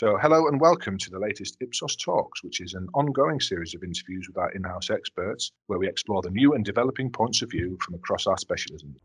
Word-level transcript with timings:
So, 0.00 0.16
hello 0.16 0.48
and 0.48 0.58
welcome 0.58 0.96
to 0.96 1.10
the 1.10 1.18
latest 1.18 1.58
Ipsos 1.60 1.94
Talks, 1.94 2.42
which 2.42 2.62
is 2.62 2.72
an 2.72 2.88
ongoing 2.94 3.38
series 3.38 3.74
of 3.74 3.82
interviews 3.84 4.26
with 4.26 4.38
our 4.38 4.50
in 4.52 4.64
house 4.64 4.88
experts 4.88 5.52
where 5.66 5.78
we 5.78 5.86
explore 5.86 6.22
the 6.22 6.30
new 6.30 6.54
and 6.54 6.64
developing 6.64 7.10
points 7.10 7.42
of 7.42 7.50
view 7.50 7.76
from 7.82 7.96
across 7.96 8.26
our 8.26 8.36
specialisms. 8.36 8.96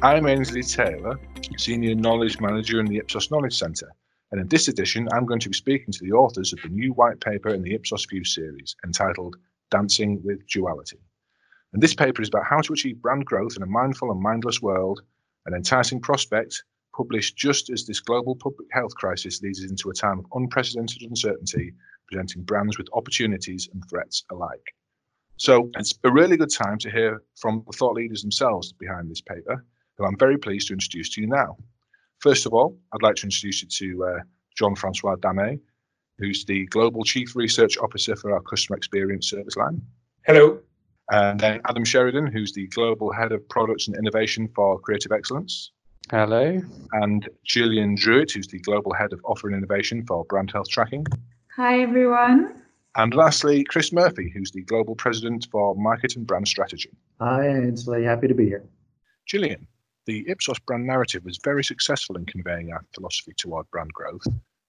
I'm 0.00 0.26
Ainsley 0.26 0.62
Taylor, 0.62 1.20
Senior 1.58 1.96
Knowledge 1.96 2.40
Manager 2.40 2.80
in 2.80 2.86
the 2.86 2.96
Ipsos 2.96 3.30
Knowledge 3.30 3.58
Centre, 3.58 3.92
and 4.32 4.40
in 4.40 4.48
this 4.48 4.68
edition, 4.68 5.06
I'm 5.12 5.26
going 5.26 5.40
to 5.40 5.50
be 5.50 5.54
speaking 5.54 5.92
to 5.92 6.00
the 6.02 6.12
authors 6.12 6.54
of 6.54 6.62
the 6.62 6.70
new 6.70 6.94
white 6.94 7.20
paper 7.20 7.50
in 7.50 7.60
the 7.60 7.74
Ipsos 7.74 8.06
View 8.06 8.24
series 8.24 8.74
entitled 8.86 9.36
Dancing 9.70 10.20
with 10.24 10.46
Duality. 10.46 10.98
And 11.72 11.82
this 11.82 11.94
paper 11.94 12.22
is 12.22 12.28
about 12.28 12.46
how 12.48 12.60
to 12.60 12.72
achieve 12.72 13.02
brand 13.02 13.24
growth 13.26 13.56
in 13.56 13.62
a 13.62 13.66
mindful 13.66 14.10
and 14.10 14.20
mindless 14.20 14.62
world, 14.62 15.02
an 15.46 15.54
enticing 15.54 16.00
prospect 16.00 16.62
published 16.96 17.36
just 17.36 17.70
as 17.70 17.84
this 17.84 18.00
global 18.00 18.36
public 18.36 18.68
health 18.70 18.94
crisis 18.94 19.42
leads 19.42 19.62
us 19.62 19.70
into 19.70 19.90
a 19.90 19.94
time 19.94 20.20
of 20.20 20.26
unprecedented 20.34 21.02
uncertainty, 21.02 21.72
presenting 22.06 22.42
brands 22.42 22.78
with 22.78 22.88
opportunities 22.92 23.68
and 23.72 23.82
threats 23.90 24.24
alike. 24.30 24.74
So 25.36 25.70
it's 25.76 25.98
a 26.04 26.12
really 26.12 26.36
good 26.36 26.52
time 26.52 26.78
to 26.78 26.90
hear 26.90 27.22
from 27.36 27.64
the 27.66 27.76
thought 27.76 27.94
leaders 27.94 28.22
themselves 28.22 28.72
behind 28.72 29.10
this 29.10 29.20
paper, 29.20 29.64
who 29.96 30.04
I'm 30.04 30.18
very 30.18 30.38
pleased 30.38 30.68
to 30.68 30.74
introduce 30.74 31.10
to 31.14 31.20
you 31.20 31.26
now. 31.26 31.56
First 32.20 32.46
of 32.46 32.54
all, 32.54 32.78
I'd 32.92 33.02
like 33.02 33.16
to 33.16 33.24
introduce 33.24 33.62
you 33.62 33.68
to 33.68 34.04
uh, 34.04 34.20
Jean-Francois 34.56 35.16
Damais, 35.16 35.58
who's 36.18 36.44
the 36.44 36.66
Global 36.66 37.04
Chief 37.04 37.34
Research 37.36 37.76
Officer 37.78 38.16
for 38.16 38.32
our 38.32 38.40
Customer 38.40 38.76
Experience 38.76 39.28
Service 39.28 39.56
Line. 39.56 39.80
Hello. 40.26 40.60
And 41.10 41.38
then 41.38 41.60
Adam 41.68 41.84
Sheridan, 41.84 42.26
who's 42.28 42.52
the 42.52 42.66
Global 42.68 43.12
Head 43.12 43.32
of 43.32 43.46
Products 43.48 43.88
and 43.88 43.96
Innovation 43.96 44.48
for 44.54 44.78
Creative 44.80 45.12
Excellence. 45.12 45.72
Hello. 46.10 46.60
And 46.92 47.28
Gillian 47.44 47.94
Druitt, 47.94 48.32
who's 48.32 48.48
the 48.48 48.60
Global 48.60 48.94
Head 48.94 49.12
of 49.12 49.20
Offer 49.24 49.48
and 49.48 49.56
Innovation 49.56 50.04
for 50.06 50.24
Brand 50.24 50.50
Health 50.50 50.68
Tracking. 50.68 51.06
Hi, 51.56 51.80
everyone. 51.80 52.62
And 52.96 53.14
lastly, 53.14 53.64
Chris 53.64 53.92
Murphy, 53.92 54.30
who's 54.34 54.50
the 54.52 54.62
Global 54.62 54.94
President 54.94 55.48
for 55.50 55.74
Market 55.74 56.16
and 56.16 56.26
Brand 56.26 56.46
Strategy. 56.46 56.90
Hi, 57.20 57.48
Ainsley. 57.48 58.04
Happy 58.04 58.28
to 58.28 58.34
be 58.34 58.46
here. 58.46 58.64
Gillian, 59.26 59.66
the 60.06 60.24
Ipsos 60.28 60.58
brand 60.60 60.86
narrative 60.86 61.24
was 61.24 61.38
very 61.42 61.64
successful 61.64 62.16
in 62.16 62.26
conveying 62.26 62.72
our 62.72 62.84
philosophy 62.94 63.32
toward 63.36 63.68
brand 63.70 63.92
growth. 63.92 64.26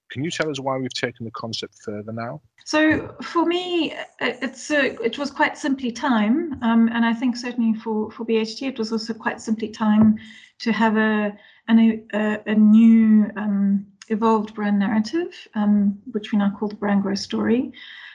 Can 0.09 0.23
you 0.23 0.31
tell 0.31 0.49
us 0.49 0.59
why 0.59 0.77
we've 0.77 0.93
taken 0.93 1.25
the 1.25 1.31
concept 1.31 1.75
further 1.83 2.11
now? 2.11 2.41
So 2.63 3.15
for 3.21 3.45
me, 3.45 3.93
it's 4.19 4.71
a, 4.71 4.95
it 5.03 5.17
was 5.17 5.29
quite 5.29 5.57
simply 5.57 5.91
time, 5.91 6.57
um, 6.61 6.89
and 6.93 7.05
I 7.05 7.13
think 7.13 7.35
certainly 7.35 7.77
for 7.79 8.11
for 8.11 8.25
BHT 8.25 8.67
it 8.67 8.79
was 8.79 8.91
also 8.91 9.13
quite 9.13 9.41
simply 9.41 9.69
time 9.69 10.17
to 10.59 10.71
have 10.71 10.97
a 10.97 11.37
a, 11.69 12.39
a 12.45 12.55
new 12.55 13.29
um, 13.35 13.85
evolved 14.09 14.53
brand 14.55 14.79
narrative, 14.79 15.47
um, 15.55 15.99
which 16.11 16.31
we 16.31 16.37
now 16.37 16.55
call 16.57 16.69
the 16.69 16.75
brand 16.75 17.03
growth 17.03 17.19
story. 17.19 17.71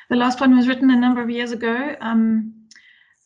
The 0.08 0.16
last 0.16 0.40
one 0.40 0.56
was 0.56 0.68
written 0.68 0.90
a 0.90 0.96
number 0.96 1.22
of 1.22 1.30
years 1.30 1.52
ago, 1.52 1.96
um, 2.00 2.52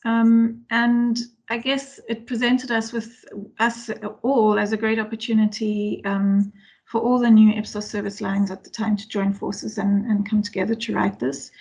um, 0.05 0.63
and 0.69 1.17
I 1.49 1.57
guess 1.57 1.99
it 2.07 2.27
presented 2.27 2.71
us 2.71 2.91
with 2.91 3.25
us 3.59 3.89
all 4.21 4.59
as 4.59 4.71
a 4.71 4.77
great 4.77 4.99
opportunity 4.99 6.01
um, 6.05 6.51
for 6.85 7.01
all 7.01 7.19
the 7.19 7.29
new 7.29 7.51
Ipsos 7.51 7.89
service 7.89 8.21
lines 8.21 8.51
at 8.51 8.63
the 8.63 8.69
time 8.69 8.95
to 8.95 9.07
join 9.07 9.33
forces 9.33 9.77
and, 9.77 10.05
and 10.05 10.29
come 10.29 10.41
together 10.41 10.75
to 10.75 10.93
write 10.93 11.19
this. 11.19 11.51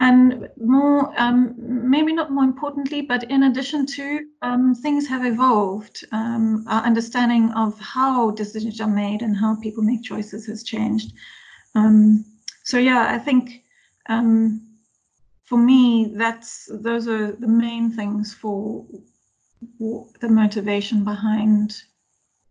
And 0.00 0.48
more, 0.56 1.12
um, 1.20 1.54
maybe 1.58 2.14
not 2.14 2.32
more 2.32 2.44
importantly, 2.44 3.02
but 3.02 3.24
in 3.24 3.42
addition 3.42 3.84
to, 3.86 4.26
um, 4.40 4.74
things 4.74 5.06
have 5.08 5.26
evolved. 5.26 6.04
Um, 6.12 6.64
our 6.68 6.82
understanding 6.82 7.50
of 7.50 7.78
how 7.78 8.30
decisions 8.30 8.80
are 8.80 8.88
made 8.88 9.20
and 9.20 9.36
how 9.36 9.56
people 9.56 9.82
make 9.82 10.02
choices 10.02 10.46
has 10.46 10.62
changed. 10.62 11.12
Um, 11.74 12.24
so 12.64 12.78
yeah, 12.78 13.12
I 13.14 13.18
think 13.18 13.62
um, 14.08 14.62
for 15.44 15.58
me, 15.58 16.12
that's 16.14 16.70
those 16.72 17.06
are 17.06 17.32
the 17.32 17.48
main 17.48 17.90
things 17.90 18.32
for 18.32 18.86
the 19.78 20.28
motivation 20.28 21.04
behind 21.04 21.82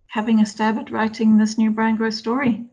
having 0.09 0.39
a 0.39 0.45
stab 0.45 0.77
at 0.77 0.91
writing 0.91 1.37
this 1.37 1.57
new 1.57 1.71
brand 1.71 1.97
growth 1.97 2.15
story. 2.15 2.65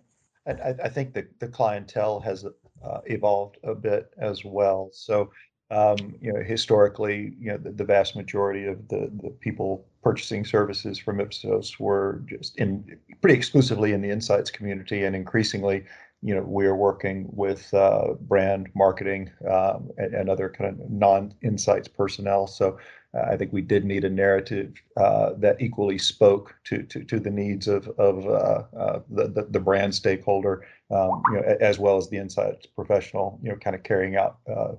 I, 0.46 0.74
I 0.84 0.88
think 0.88 1.14
the, 1.14 1.26
the 1.38 1.48
clientele 1.48 2.20
has 2.20 2.44
uh, 2.44 3.00
evolved 3.06 3.58
a 3.62 3.74
bit 3.74 4.10
as 4.18 4.44
well. 4.44 4.90
So, 4.92 5.30
um, 5.70 6.14
you 6.20 6.32
know, 6.32 6.42
historically, 6.42 7.34
you 7.38 7.52
know, 7.52 7.58
the, 7.58 7.72
the, 7.72 7.84
vast 7.84 8.14
majority 8.14 8.66
of 8.66 8.86
the, 8.88 9.10
the 9.22 9.30
people 9.40 9.86
purchasing 10.02 10.44
services 10.44 10.98
from 10.98 11.20
Ipsos 11.20 11.78
were 11.80 12.22
just 12.26 12.56
in 12.58 12.96
pretty 13.20 13.36
exclusively 13.36 13.92
in 13.92 14.00
the 14.00 14.10
insights 14.10 14.50
community, 14.50 15.04
and 15.04 15.16
increasingly, 15.16 15.84
you 16.22 16.34
know, 16.34 16.42
we 16.42 16.66
are 16.66 16.74
working 16.74 17.26
with 17.30 17.72
uh, 17.74 18.14
brand 18.20 18.68
marketing 18.74 19.30
um, 19.48 19.90
and, 19.98 20.14
and, 20.14 20.30
other 20.30 20.48
kind 20.48 20.70
of 20.70 20.90
non-insights 20.90 21.88
personnel. 21.88 22.46
So 22.46 22.78
I 23.14 23.36
think 23.36 23.52
we 23.52 23.62
did 23.62 23.84
need 23.84 24.04
a 24.04 24.10
narrative 24.10 24.74
uh, 24.96 25.32
that 25.38 25.60
equally 25.60 25.98
spoke 25.98 26.54
to, 26.64 26.82
to, 26.84 27.04
to 27.04 27.20
the 27.20 27.30
needs 27.30 27.68
of, 27.68 27.88
of 27.98 28.26
uh, 28.26 28.62
uh, 28.76 29.00
the, 29.08 29.28
the, 29.28 29.46
the, 29.50 29.60
brand 29.60 29.94
stakeholder, 29.94 30.66
um, 30.90 31.22
you 31.30 31.36
know, 31.36 31.56
as 31.60 31.78
well 31.78 31.96
as 31.96 32.08
the 32.08 32.18
insights 32.18 32.66
professional, 32.66 33.38
you 33.42 33.50
know, 33.50 33.56
kind 33.56 33.76
of 33.76 33.82
carrying 33.82 34.16
out 34.16 34.38
uh, 34.54 34.72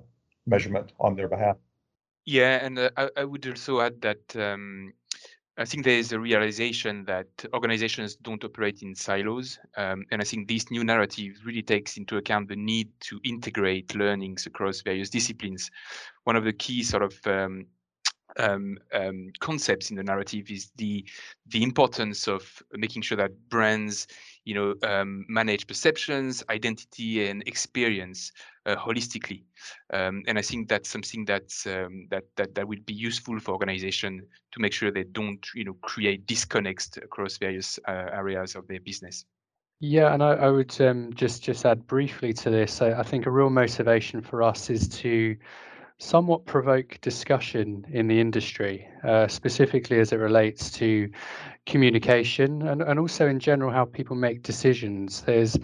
measurement 0.46 0.92
on 1.00 1.16
their 1.16 1.28
behalf. 1.28 1.56
Yeah, 2.24 2.64
and 2.64 2.78
uh, 2.78 2.90
I, 2.96 3.10
I, 3.16 3.24
would 3.24 3.46
also 3.46 3.80
add 3.80 4.02
that 4.02 4.36
um, 4.36 4.92
I 5.58 5.64
think 5.64 5.84
there 5.84 5.98
is 5.98 6.12
a 6.12 6.20
realization 6.20 7.04
that 7.06 7.26
organizations 7.52 8.14
don't 8.14 8.44
operate 8.44 8.82
in 8.82 8.94
silos. 8.94 9.58
Um, 9.76 10.04
and 10.12 10.22
I 10.22 10.24
think 10.24 10.46
this 10.46 10.70
new 10.70 10.84
narrative 10.84 11.40
really 11.44 11.62
takes 11.62 11.96
into 11.96 12.16
account 12.16 12.48
the 12.48 12.54
need 12.54 12.88
to 13.00 13.18
integrate 13.24 13.96
learnings 13.96 14.46
across 14.46 14.82
various 14.82 15.10
disciplines. 15.10 15.68
One 16.22 16.36
of 16.36 16.44
the 16.44 16.52
key 16.52 16.84
sort 16.84 17.02
of 17.02 17.14
um, 17.26 17.66
um, 18.38 18.78
um, 18.92 19.30
concepts 19.40 19.90
in 19.90 19.96
the 19.96 20.02
narrative 20.02 20.50
is 20.50 20.70
the 20.76 21.04
the 21.48 21.62
importance 21.62 22.28
of 22.28 22.62
making 22.72 23.02
sure 23.02 23.16
that 23.16 23.32
brands, 23.48 24.06
you 24.44 24.54
know, 24.54 24.74
um, 24.88 25.24
manage 25.28 25.66
perceptions, 25.66 26.42
identity, 26.50 27.26
and 27.28 27.42
experience 27.46 28.32
uh, 28.66 28.76
holistically. 28.76 29.44
Um, 29.92 30.22
and 30.26 30.38
I 30.38 30.42
think 30.42 30.68
that's 30.68 30.88
something 30.88 31.24
that's 31.24 31.66
um, 31.66 32.06
that 32.10 32.24
that 32.36 32.54
that 32.54 32.68
will 32.68 32.82
be 32.86 32.94
useful 32.94 33.38
for 33.40 33.52
organization 33.52 34.22
to 34.52 34.60
make 34.60 34.72
sure 34.72 34.90
they 34.90 35.04
don't, 35.04 35.46
you 35.54 35.64
know, 35.64 35.74
create 35.82 36.26
disconnects 36.26 36.96
across 36.96 37.38
various 37.38 37.78
uh, 37.88 38.10
areas 38.12 38.54
of 38.54 38.66
their 38.68 38.80
business. 38.80 39.24
Yeah, 39.80 40.12
and 40.12 40.22
I, 40.24 40.32
I 40.32 40.50
would 40.50 40.78
um, 40.80 41.12
just 41.14 41.42
just 41.42 41.64
add 41.64 41.86
briefly 41.86 42.32
to 42.32 42.50
this. 42.50 42.82
I, 42.82 42.98
I 42.98 43.02
think 43.04 43.26
a 43.26 43.30
real 43.30 43.50
motivation 43.50 44.20
for 44.20 44.42
us 44.42 44.70
is 44.70 44.88
to 45.00 45.36
somewhat 45.98 46.46
provoke 46.46 47.00
discussion 47.00 47.84
in 47.90 48.06
the 48.06 48.20
industry, 48.20 48.88
uh, 49.02 49.26
specifically 49.26 49.98
as 49.98 50.12
it 50.12 50.16
relates 50.16 50.70
to 50.70 51.10
communication 51.66 52.62
and, 52.62 52.82
and 52.82 52.98
also 52.98 53.26
in 53.26 53.40
general 53.40 53.70
how 53.70 53.84
people 53.84 54.16
make 54.16 54.42
decisions. 54.42 55.22
There's 55.22 55.56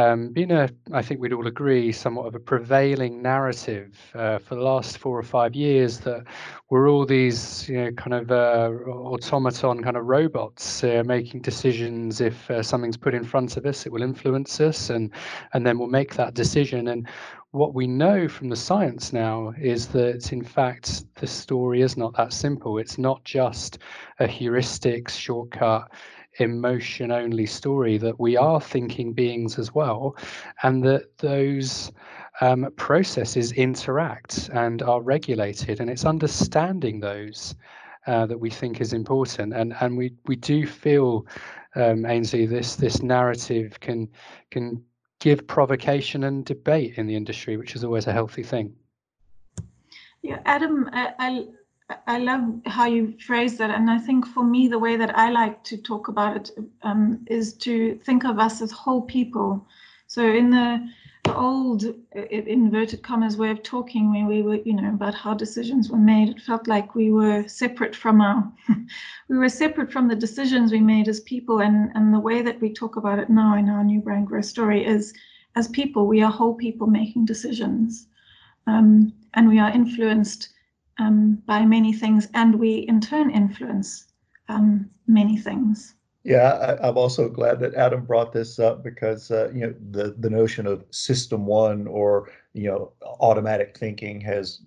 um, 0.00 0.32
been 0.32 0.50
a, 0.50 0.68
I 0.92 1.02
think 1.02 1.20
we'd 1.20 1.32
all 1.32 1.46
agree, 1.46 1.92
somewhat 1.92 2.26
of 2.26 2.34
a 2.34 2.40
prevailing 2.40 3.22
narrative 3.22 3.98
uh, 4.14 4.38
for 4.38 4.54
the 4.54 4.62
last 4.62 4.98
four 4.98 5.18
or 5.18 5.22
five 5.22 5.54
years 5.54 5.98
that 6.00 6.24
we're 6.70 6.88
all 6.90 7.04
these, 7.04 7.68
you 7.68 7.76
know, 7.76 7.92
kind 7.92 8.14
of 8.14 8.30
uh, 8.30 8.70
automaton 8.88 9.82
kind 9.82 9.96
of 9.96 10.06
robots 10.06 10.84
uh, 10.84 11.02
making 11.04 11.42
decisions. 11.42 12.20
If 12.20 12.50
uh, 12.50 12.62
something's 12.62 12.96
put 12.96 13.14
in 13.14 13.24
front 13.24 13.56
of 13.56 13.66
us, 13.66 13.86
it 13.86 13.92
will 13.92 14.02
influence 14.02 14.60
us, 14.60 14.90
and 14.90 15.12
and 15.52 15.66
then 15.66 15.78
we'll 15.78 15.88
make 15.88 16.14
that 16.14 16.34
decision. 16.34 16.88
And 16.88 17.08
what 17.52 17.74
we 17.74 17.86
know 17.86 18.28
from 18.28 18.48
the 18.48 18.56
science 18.56 19.12
now 19.12 19.52
is 19.60 19.88
that, 19.88 20.32
in 20.32 20.44
fact, 20.44 21.04
the 21.16 21.26
story 21.26 21.82
is 21.82 21.96
not 21.96 22.16
that 22.16 22.32
simple. 22.32 22.78
It's 22.78 22.98
not 22.98 23.24
just 23.24 23.78
a 24.20 24.26
heuristic 24.26 25.08
shortcut 25.08 25.90
emotion 26.40 27.10
only 27.10 27.46
story 27.46 27.98
that 27.98 28.18
we 28.18 28.36
are 28.36 28.60
thinking 28.60 29.12
beings 29.12 29.58
as 29.58 29.74
well 29.74 30.16
and 30.62 30.84
that 30.84 31.16
those 31.18 31.92
um, 32.40 32.70
processes 32.76 33.52
interact 33.52 34.48
and 34.52 34.82
are 34.82 35.02
regulated 35.02 35.80
and 35.80 35.90
it's 35.90 36.04
understanding 36.04 37.00
those 37.00 37.54
uh, 38.06 38.24
that 38.26 38.38
we 38.38 38.50
think 38.50 38.80
is 38.80 38.92
important 38.92 39.52
and 39.52 39.74
and 39.80 39.96
we 39.96 40.12
we 40.26 40.36
do 40.36 40.66
feel 40.66 41.26
um, 41.76 42.06
Ainsley 42.06 42.46
this 42.46 42.76
this 42.76 43.02
narrative 43.02 43.78
can 43.80 44.08
can 44.50 44.82
give 45.20 45.46
provocation 45.46 46.24
and 46.24 46.44
debate 46.44 46.94
in 46.96 47.06
the 47.06 47.14
industry, 47.14 47.56
which 47.56 47.76
is 47.76 47.84
always 47.84 48.06
a 48.06 48.12
healthy 48.12 48.42
thing. 48.42 48.74
Yeah, 50.22 50.40
Adam, 50.44 50.88
I, 50.92 51.46
I, 52.06 52.18
love 52.18 52.60
how 52.66 52.86
you 52.86 53.14
phrase 53.18 53.56
that, 53.58 53.70
and 53.70 53.90
I 53.90 53.98
think 53.98 54.26
for 54.26 54.44
me 54.44 54.68
the 54.68 54.78
way 54.78 54.96
that 54.96 55.16
I 55.16 55.30
like 55.30 55.62
to 55.64 55.76
talk 55.76 56.08
about 56.08 56.36
it 56.36 56.50
um, 56.82 57.24
is 57.26 57.54
to 57.54 57.96
think 58.04 58.24
of 58.24 58.38
us 58.38 58.62
as 58.62 58.70
whole 58.70 59.02
people. 59.02 59.66
So 60.06 60.26
in 60.26 60.50
the 60.50 60.88
old 61.34 61.84
inverted 62.12 63.02
commas 63.02 63.36
way 63.36 63.50
of 63.50 63.62
talking 63.62 64.12
where 64.12 64.26
we 64.26 64.42
were, 64.42 64.56
you 64.64 64.74
know, 64.74 64.88
about 64.88 65.14
how 65.14 65.34
decisions 65.34 65.90
were 65.90 65.98
made. 65.98 66.28
It 66.28 66.40
felt 66.40 66.66
like 66.66 66.94
we 66.94 67.10
were 67.10 67.46
separate 67.46 67.94
from 67.94 68.20
our, 68.20 68.50
we 69.28 69.38
were 69.38 69.48
separate 69.48 69.92
from 69.92 70.08
the 70.08 70.16
decisions 70.16 70.72
we 70.72 70.80
made 70.80 71.08
as 71.08 71.20
people. 71.20 71.60
And, 71.60 71.90
and 71.94 72.12
the 72.12 72.20
way 72.20 72.42
that 72.42 72.60
we 72.60 72.72
talk 72.72 72.96
about 72.96 73.18
it 73.18 73.30
now 73.30 73.56
in 73.56 73.68
our 73.68 73.84
new 73.84 74.00
brand 74.00 74.26
growth 74.26 74.46
story 74.46 74.84
is 74.84 75.14
as 75.56 75.68
people, 75.68 76.06
we 76.06 76.22
are 76.22 76.30
whole 76.30 76.54
people 76.54 76.86
making 76.86 77.26
decisions. 77.26 78.06
Um, 78.66 79.12
and 79.34 79.48
we 79.48 79.58
are 79.58 79.70
influenced 79.70 80.50
um, 80.98 81.42
by 81.46 81.64
many 81.64 81.92
things, 81.92 82.28
and 82.34 82.58
we 82.58 82.78
in 82.88 83.00
turn 83.00 83.30
influence 83.30 84.06
um, 84.48 84.90
many 85.06 85.36
things. 85.36 85.94
Yeah, 86.22 86.76
I, 86.82 86.88
am 86.88 86.98
also 86.98 87.28
glad 87.30 87.60
that 87.60 87.74
Adam 87.74 88.04
brought 88.04 88.32
this 88.32 88.58
up 88.58 88.84
because 88.84 89.30
uh, 89.30 89.50
you 89.54 89.60
know 89.60 89.74
the 89.90 90.14
the 90.18 90.28
notion 90.28 90.66
of 90.66 90.84
system 90.90 91.46
one 91.46 91.86
or 91.86 92.30
you 92.52 92.68
know 92.68 92.92
automatic 93.20 93.76
thinking 93.78 94.20
has 94.20 94.60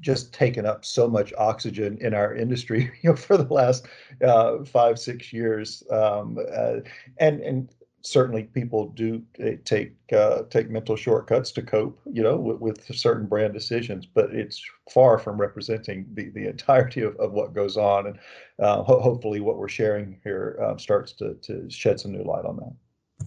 just 0.00 0.32
taken 0.32 0.66
up 0.66 0.84
so 0.84 1.08
much 1.08 1.32
oxygen 1.38 1.98
in 2.00 2.14
our 2.14 2.34
industry 2.34 2.90
you 3.02 3.10
know 3.10 3.16
for 3.16 3.36
the 3.36 3.52
last 3.52 3.86
uh, 4.24 4.64
five 4.64 4.98
six 4.98 5.32
years 5.32 5.84
um, 5.90 6.38
uh, 6.52 6.76
and 7.18 7.40
and 7.40 7.68
certainly 8.08 8.44
people 8.44 8.88
do 8.88 9.22
take 9.64 9.94
uh, 10.12 10.42
take 10.50 10.70
mental 10.70 10.96
shortcuts 10.96 11.52
to 11.52 11.62
cope, 11.62 12.00
you 12.10 12.22
know, 12.22 12.36
with, 12.36 12.60
with, 12.60 12.96
certain 12.96 13.26
brand 13.26 13.52
decisions. 13.52 14.06
But 14.06 14.34
it's 14.34 14.62
far 14.90 15.18
from 15.18 15.40
representing 15.40 16.06
the 16.14 16.30
the 16.30 16.46
entirety 16.46 17.02
of, 17.02 17.16
of 17.16 17.32
what 17.32 17.52
goes 17.52 17.76
on, 17.76 18.06
and 18.06 18.18
uh, 18.58 18.82
ho- 18.82 19.00
hopefully, 19.00 19.40
what 19.40 19.58
we're 19.58 19.68
sharing 19.68 20.18
here 20.24 20.58
um, 20.64 20.78
starts 20.78 21.12
to 21.14 21.34
to 21.34 21.68
shed 21.70 22.00
some 22.00 22.12
new 22.12 22.24
light 22.24 22.44
on 22.44 22.56
that. 22.56 23.26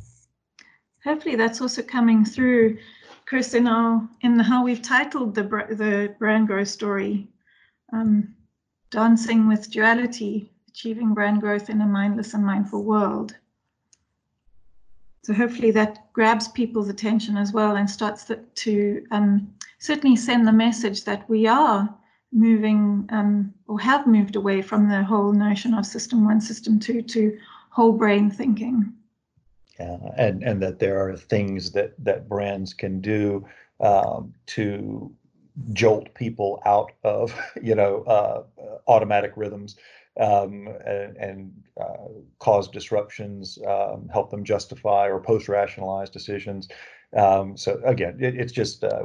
Hopefully, 1.04 1.36
that's 1.36 1.62
also 1.62 1.81
coming 1.81 2.25
through, 2.25 2.78
Chris, 3.25 3.54
in 3.54 3.68
our 3.68 4.07
in 4.22 4.39
how 4.39 4.63
we've 4.63 4.81
titled 4.81 5.36
the 5.36 5.44
the 5.44 6.16
brand 6.18 6.48
growth 6.48 6.69
story, 6.69 7.28
um, 7.94 8.36
dancing 8.89 9.48
with 9.48 9.72
duality, 9.72 10.51
achieving 10.68 11.13
brand 11.13 11.39
growth 11.42 11.69
in 11.69 11.81
a 11.81 11.86
mindless 11.86 12.33
and 12.33 12.45
mindful 12.45 12.83
world. 12.83 13.36
So 15.23 15.33
hopefully 15.33 15.71
that 15.71 16.12
grabs 16.13 16.47
people's 16.47 16.89
attention 16.89 17.38
as 17.38 17.53
well 17.53 17.75
and 17.75 17.89
starts 17.89 18.31
to, 18.56 19.06
um, 19.12 19.53
certainly 19.79 20.15
send 20.15 20.47
the 20.47 20.51
message 20.51 21.03
that 21.06 21.29
we 21.29 21.47
are 21.47 21.94
moving 22.31 23.07
um, 23.09 23.53
or 23.68 23.79
have 23.79 24.07
moved 24.07 24.35
away 24.35 24.62
from 24.62 24.89
the 24.89 25.03
whole 25.03 25.33
notion 25.33 25.73
of 25.73 25.85
system 25.85 26.25
one, 26.25 26.41
system 26.41 26.79
two 26.79 27.01
to 27.01 27.38
whole 27.69 27.91
brain 27.91 28.29
thinking. 28.29 28.94
Yeah, 29.79 29.97
and 30.18 30.44
and 30.44 30.62
that 30.62 30.79
there 30.79 31.07
are 31.07 31.15
things 31.18 31.71
that 31.71 31.94
that 32.03 32.29
brands 32.29 32.73
can 32.73 33.01
do 33.01 33.45
um, 33.79 34.33
to 34.47 35.12
jolt 35.73 36.13
people 36.13 36.62
out 36.65 36.91
of 37.03 37.33
you 37.62 37.75
know 37.75 38.03
uh, 38.03 38.44
automatic 38.88 39.33
rhythms 39.35 39.75
um, 40.19 40.68
and, 40.86 41.18
and 41.18 41.63
uh, 41.80 42.08
cause 42.40 42.69
disruptions, 42.69 43.58
um, 43.68 44.10
help 44.12 44.30
them 44.30 44.44
justify 44.44 45.08
or 45.08 45.19
post-rationalize 45.19 46.10
decisions. 46.10 46.68
Um, 47.16 47.58
so 47.58 47.81
again, 47.86 48.18
it, 48.19 48.36
it's 48.36 48.52
just 48.52 48.84
uh, 48.84 49.04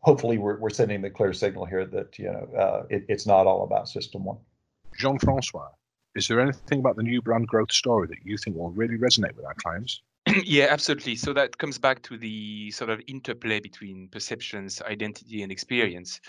hopefully 0.00 0.38
we're, 0.38 0.58
we're 0.58 0.70
sending 0.70 1.02
the 1.02 1.10
clear 1.10 1.32
signal 1.32 1.64
here 1.64 1.86
that 1.86 2.18
you 2.18 2.26
know 2.26 2.48
uh, 2.58 2.82
it, 2.90 3.04
it's 3.08 3.26
not 3.26 3.46
all 3.46 3.64
about 3.64 3.88
system 3.88 4.24
one. 4.24 4.38
Jean-Francois, 4.98 5.68
is 6.14 6.28
there 6.28 6.40
anything 6.40 6.78
about 6.78 6.96
the 6.96 7.02
new 7.02 7.20
brand 7.20 7.48
growth 7.48 7.72
story 7.72 8.06
that 8.08 8.18
you 8.24 8.36
think 8.36 8.56
will 8.56 8.70
really 8.70 8.96
resonate 8.96 9.34
with 9.34 9.44
our 9.44 9.54
clients? 9.54 10.02
yeah, 10.44 10.66
absolutely. 10.70 11.16
So 11.16 11.32
that 11.32 11.58
comes 11.58 11.78
back 11.78 12.02
to 12.04 12.16
the 12.16 12.70
sort 12.70 12.90
of 12.90 13.00
interplay 13.06 13.60
between 13.60 14.08
perceptions, 14.08 14.80
identity, 14.82 15.42
and 15.42 15.50
experience. 15.50 16.20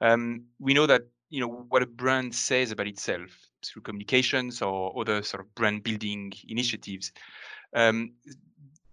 Um, 0.00 0.44
we 0.58 0.74
know 0.74 0.86
that 0.86 1.02
you 1.30 1.40
know 1.40 1.66
what 1.68 1.82
a 1.82 1.86
brand 1.86 2.34
says 2.34 2.70
about 2.70 2.86
itself 2.86 3.50
through 3.68 3.82
communications 3.82 4.62
or 4.62 4.98
other 4.98 5.22
sort 5.22 5.40
of 5.40 5.54
brand 5.54 5.82
building 5.82 6.32
initiatives. 6.48 7.12
Um, 7.74 8.12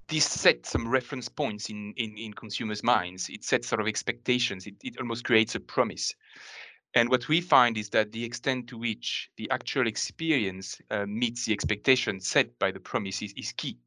this 0.08 0.26
sets 0.26 0.70
some 0.70 0.88
reference 0.88 1.30
points 1.30 1.70
in, 1.70 1.94
in, 1.96 2.18
in 2.18 2.34
consumers' 2.34 2.84
minds. 2.84 3.30
It 3.30 3.46
sets 3.46 3.68
sort 3.68 3.80
of 3.80 3.88
expectations. 3.88 4.68
It, 4.68 4.76
it 4.84 5.00
almost 5.00 5.24
creates 5.24 5.56
a 5.56 5.60
promise. 5.60 6.14
And 6.94 7.10
what 7.10 7.30
we 7.30 7.40
find 7.40 7.78
is 7.78 7.90
that 7.92 8.12
the 8.12 8.26
extent 8.26 8.68
to 8.68 8.78
which 8.78 9.30
the 9.38 9.50
actual 9.50 9.88
experience 9.88 10.82
uh, 10.90 11.06
meets 11.08 11.46
the 11.46 11.54
expectations 11.54 12.28
set 12.28 12.60
by 12.60 12.72
the 12.72 12.82
promise 12.82 13.22
is, 13.22 13.34
is 13.38 13.54
key. 13.54 13.78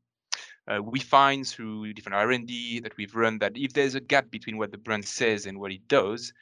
Uh, 0.66 0.80
we 0.82 0.98
find 0.98 1.46
through 1.46 1.92
different 1.92 2.16
R&D 2.16 2.80
that 2.80 2.96
we've 2.96 3.14
run 3.14 3.38
that 3.40 3.52
if 3.54 3.74
there's 3.74 3.94
a 3.94 4.00
gap 4.00 4.30
between 4.30 4.56
what 4.56 4.70
the 4.70 4.78
brand 4.78 5.04
says 5.04 5.44
and 5.44 5.60
what 5.60 5.72
it 5.72 5.86
does, 5.88 6.32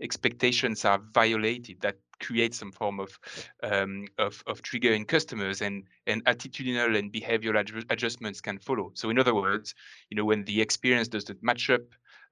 expectations 0.00 0.86
are 0.86 1.00
violated. 1.12 1.80
That 1.82 1.96
create 2.20 2.54
some 2.54 2.72
form 2.72 3.00
of 3.00 3.18
um, 3.62 4.06
of, 4.18 4.42
of 4.46 4.62
triggering 4.62 5.06
customers 5.06 5.62
and 5.62 5.84
and 6.06 6.24
attitudinal 6.24 6.96
and 6.98 7.12
behavioral 7.12 7.58
ad- 7.58 7.86
adjustments 7.90 8.40
can 8.40 8.58
follow. 8.58 8.90
So 8.94 9.10
in 9.10 9.18
other 9.18 9.34
words 9.34 9.74
you 10.10 10.16
know 10.16 10.24
when 10.24 10.44
the 10.44 10.60
experience 10.60 11.08
does 11.08 11.28
not 11.28 11.42
match 11.42 11.70
up 11.70 11.82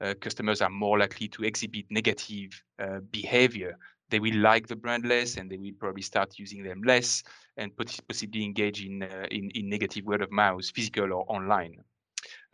uh, 0.00 0.14
customers 0.20 0.60
are 0.60 0.70
more 0.70 0.98
likely 0.98 1.28
to 1.28 1.44
exhibit 1.44 1.86
negative 1.90 2.62
uh, 2.78 3.00
behavior. 3.10 3.78
They 4.10 4.20
will 4.20 4.36
like 4.36 4.66
the 4.66 4.76
brand 4.76 5.06
less 5.06 5.36
and 5.36 5.50
they 5.50 5.56
will 5.56 5.72
probably 5.78 6.02
start 6.02 6.38
using 6.38 6.62
them 6.62 6.82
less 6.82 7.22
and 7.56 7.72
possibly 7.76 8.44
engage 8.44 8.84
in, 8.84 9.02
uh, 9.02 9.26
in, 9.31 9.50
in 9.54 9.69
negative 9.69 10.04
word 10.04 10.22
of 10.22 10.31
mouth 10.31 10.69
physical 10.70 11.12
or 11.12 11.25
online 11.28 11.82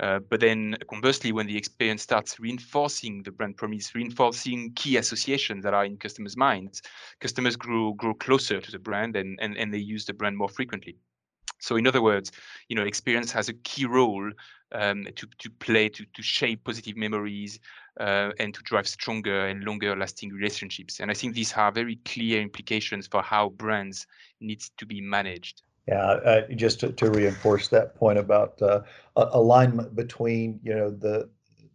uh, 0.01 0.19
but 0.19 0.41
then 0.41 0.77
conversely, 0.89 1.31
when 1.31 1.47
the 1.47 1.57
experience 1.57 2.03
starts 2.03 2.41
reinforcing 2.41 3.23
the 3.23 3.31
brand 3.31 3.57
promise, 3.57 3.95
reinforcing 3.95 4.73
key 4.75 4.97
associations 4.97 5.63
that 5.63 5.75
are 5.75 5.85
in 5.85 5.97
customers' 5.97 6.37
minds, 6.37 6.83
customers 7.21 7.57
grow 7.57 7.93
grow 7.93 8.15
closer 8.15 8.61
to 8.61 8.71
the 8.71 8.79
brand 8.79 9.17
and, 9.17 9.39
and, 9.43 9.57
and 9.57 9.73
they 9.73 9.79
use 9.79 10.07
the 10.07 10.15
brand 10.15 10.37
more 10.37 10.49
frequently. 10.49 10.97
So 11.61 11.77
in 11.77 11.87
other 11.87 12.01
words, 12.01 12.33
you 12.69 12.77
know, 12.77 12.85
experience 12.85 13.31
has 13.33 13.51
a 13.51 13.53
key 13.53 13.85
role 13.85 14.31
um, 14.73 15.07
to, 15.15 15.27
to 15.39 15.51
play 15.51 15.91
to, 15.91 16.07
to 16.15 16.23
shape 16.23 16.65
positive 16.65 16.97
memories 16.97 17.61
uh, 17.99 18.31
and 18.39 18.55
to 18.55 18.63
drive 18.63 18.89
stronger 18.89 19.47
and 19.47 19.65
longer 19.65 19.95
lasting 19.95 20.31
relationships. 20.31 21.01
And 21.01 21.11
I 21.11 21.15
think 21.15 21.35
these 21.35 21.53
are 21.53 21.71
very 21.71 21.97
clear 22.07 22.41
implications 22.41 23.07
for 23.07 23.23
how 23.23 23.51
brands 23.51 24.07
needs 24.41 24.71
to 24.79 24.87
be 24.87 25.03
managed. 25.03 25.63
Yeah, 25.89 26.03
uh, 26.03 26.43
just 26.55 26.81
to, 26.81 26.93
to 26.93 27.11
reinforce 27.11 27.69
that 27.69 27.97
point 27.97 28.19
about 28.19 28.61
uh, 28.63 28.83
alignment 29.17 29.97
between 29.97 30.61
you 30.63 30.75
know 30.75 30.91
the 30.91 31.29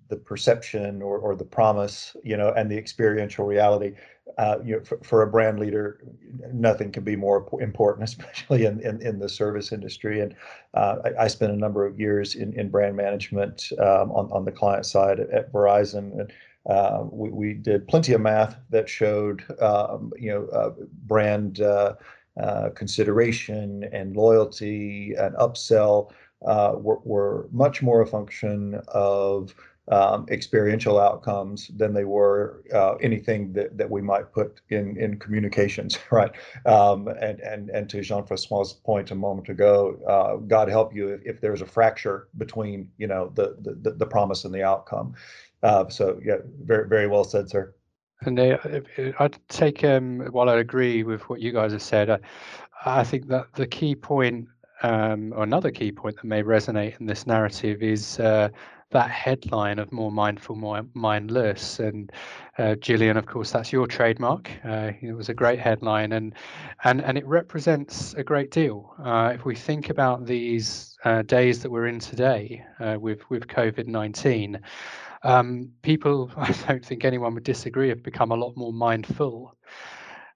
the 0.10 0.16
perception 0.16 1.02
or, 1.02 1.18
or 1.18 1.36
the 1.36 1.46
promise, 1.46 2.16
you 2.24 2.38
know, 2.38 2.54
and 2.56 2.70
the 2.70 2.78
experiential 2.78 3.46
reality. 3.46 3.94
Uh, 4.38 4.58
you 4.64 4.76
know, 4.76 4.84
for, 4.84 4.98
for, 5.02 5.22
a 5.22 5.28
brand 5.28 5.60
leader, 5.60 6.04
nothing 6.52 6.92
can 6.92 7.04
be 7.04 7.16
more 7.16 7.48
important, 7.62 8.04
especially 8.10 8.66
in, 8.66 8.82
in, 8.82 9.02
in 9.02 9.18
the 9.18 9.30
service 9.30 9.72
industry. 9.72 10.20
And 10.20 10.36
uh, 10.74 10.98
I, 11.06 11.24
I, 11.24 11.28
spent 11.28 11.54
a 11.54 11.56
number 11.56 11.86
of 11.86 12.00
years 12.00 12.36
in, 12.36 12.52
in 12.60 12.70
brand 12.70 12.98
management 12.98 13.72
um, 13.80 14.12
on, 14.12 14.30
on 14.32 14.44
the 14.44 14.52
client 14.52 14.86
side 14.86 15.20
at, 15.22 15.30
at 15.30 15.54
Verizon. 15.54 16.20
And 16.20 16.34
uh, 16.70 17.06
we, 17.12 17.30
we 17.30 17.54
did 17.54 17.88
plenty 17.88 18.12
of 18.12 18.20
math 18.20 18.58
that 18.72 18.90
showed, 18.90 19.44
um, 19.62 20.12
you 20.20 20.32
know, 20.32 20.48
uh, 20.48 20.72
brand 21.06 21.62
uh, 22.42 22.70
consideration 22.76 23.86
and 23.94 24.16
loyalty 24.16 25.14
and 25.18 25.36
upsell 25.36 26.12
uh, 26.46 26.74
were, 26.76 27.00
were, 27.04 27.48
much 27.52 27.82
more 27.82 28.02
a 28.02 28.06
function 28.06 28.80
of 28.90 29.56
um, 29.88 30.26
experiential 30.30 31.00
outcomes 31.00 31.70
than 31.76 31.94
they 31.94 32.04
were 32.04 32.64
uh, 32.74 32.96
anything 32.96 33.54
that, 33.54 33.78
that 33.78 33.90
we 33.90 34.02
might 34.02 34.32
put 34.34 34.60
in, 34.70 34.98
in 34.98 35.18
communications, 35.18 35.98
right? 36.12 36.32
Um, 36.66 37.08
and, 37.08 37.40
and, 37.40 37.70
and 37.70 37.90
to 37.90 38.02
Jean-Francois's 38.02 38.74
point 38.74 39.12
a 39.12 39.16
moment 39.16 39.50
ago, 39.50 39.98
uh, 40.08 40.38
God 40.38 40.70
help 40.70 40.94
you 40.96 41.10
if, 41.10 41.22
if, 41.26 41.42
there's 41.42 41.62
a 41.62 41.68
fracture 41.68 42.28
between, 42.38 42.90
you 42.98 43.08
know, 43.08 43.32
the, 43.36 43.56
the, 43.60 43.92
the 43.92 44.06
promise 44.06 44.44
and 44.44 44.54
the 44.54 44.64
outcome. 44.64 45.14
Uh, 45.64 45.88
so 45.90 46.20
yeah, 46.24 46.38
very, 46.64 46.88
very 46.88 47.08
well 47.08 47.24
said, 47.24 47.50
sir. 47.50 47.74
And 48.22 48.38
they, 48.38 48.58
I'd 49.20 49.38
take 49.50 49.84
um, 49.84 50.20
while 50.32 50.50
I 50.50 50.56
agree 50.56 51.04
with 51.04 51.30
what 51.30 51.42
you 51.42 51.52
guys 51.52 51.72
have 51.74 51.82
said, 51.82 52.10
I, 52.10 52.20
I 52.86 53.04
think 53.04 53.28
that 53.28 53.54
the 53.54 53.68
key 53.68 53.96
point, 53.96 54.48
um, 54.84 55.34
or 55.36 55.44
another 55.44 55.72
key 55.72 55.92
point 55.92 56.16
that 56.18 56.26
may 56.26 56.44
resonate 56.44 57.00
in 57.00 57.06
this 57.06 57.28
narrative 57.28 57.84
is 57.84 58.20
uh, 58.20 58.50
that 58.92 59.10
headline 59.10 59.80
of 59.80 59.92
more 59.92 60.12
mindful, 60.12 60.56
more 60.56 60.86
mindless. 60.94 61.80
And 61.80 62.12
uh, 62.58 62.76
Gillian, 62.76 63.18
of 63.18 63.26
course, 63.26 63.52
that's 63.52 63.74
your 63.74 63.88
trademark. 63.88 64.50
Uh, 64.64 64.92
it 65.02 65.14
was 65.14 65.30
a 65.30 65.34
great 65.34 65.60
headline, 65.60 66.14
and 66.14 66.34
and 66.84 67.02
and 67.02 67.18
it 67.18 67.26
represents 67.28 68.14
a 68.14 68.24
great 68.24 68.52
deal. 68.52 68.94
Uh, 69.04 69.32
if 69.34 69.44
we 69.46 69.56
think 69.56 69.90
about 69.90 70.26
these 70.26 70.98
uh, 71.04 71.24
days 71.24 71.62
that 71.62 71.72
we're 71.72 71.88
in 71.88 72.00
today 72.00 72.64
uh, 72.80 72.98
with 73.00 73.30
with 73.30 73.48
COVID 73.48 73.88
nineteen 73.88 74.60
um, 75.26 75.72
people, 75.82 76.32
I 76.38 76.52
don't 76.68 76.86
think 76.86 77.04
anyone 77.04 77.34
would 77.34 77.44
disagree, 77.44 77.90
have 77.90 78.04
become 78.04 78.32
a 78.32 78.36
lot 78.36 78.56
more 78.56 78.72
mindful. 78.72 79.56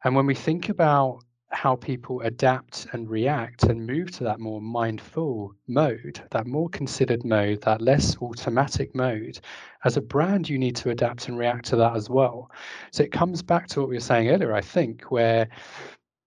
And 0.04 0.16
when 0.16 0.26
we 0.26 0.36
think 0.36 0.70
about 0.70 1.22
how 1.52 1.76
people 1.76 2.22
adapt 2.22 2.88
and 2.94 3.10
react 3.10 3.64
and 3.64 3.86
move 3.86 4.12
to 4.12 4.24
that 4.24 4.40
more 4.40 4.62
mindful 4.62 5.54
mode, 5.68 6.22
that 6.32 6.46
more 6.48 6.70
considered 6.70 7.24
mode, 7.26 7.62
that 7.62 7.82
less 7.82 8.18
automatic 8.22 8.96
mode, 8.96 9.40
as 9.84 9.98
a 9.98 10.02
brand, 10.02 10.48
you 10.48 10.58
need 10.60 10.76
to 10.78 10.92
adapt 10.92 11.28
and 11.28 11.38
react 11.38 11.66
to 11.66 11.76
that 11.76 11.96
as 11.96 12.10
well. 12.10 12.52
So 12.92 13.04
it 13.04 13.12
comes 13.12 13.42
back 13.42 13.68
to 13.70 13.80
what 13.80 13.90
we 13.90 13.96
were 13.96 14.02
saying 14.02 14.30
earlier, 14.30 14.54
I 14.54 14.62
think, 14.62 15.12
where 15.12 15.48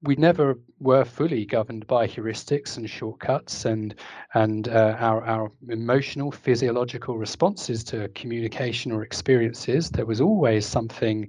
we 0.03 0.17
never 0.17 0.59
were 0.83 1.05
fully 1.05 1.45
governed 1.45 1.87
by 1.87 2.07
heuristics 2.07 2.77
and 2.77 2.89
shortcuts 2.91 3.65
and 3.65 3.95
and 4.35 4.69
uh, 4.69 4.97
our 4.99 5.25
our 5.25 5.53
emotional 5.69 6.31
physiological 6.33 7.17
responses 7.17 7.85
to 7.85 8.09
communication 8.09 8.93
or 8.93 9.03
experiences 9.03 9.91
there 9.91 10.07
was 10.07 10.21
always 10.21 10.67
something 10.67 11.29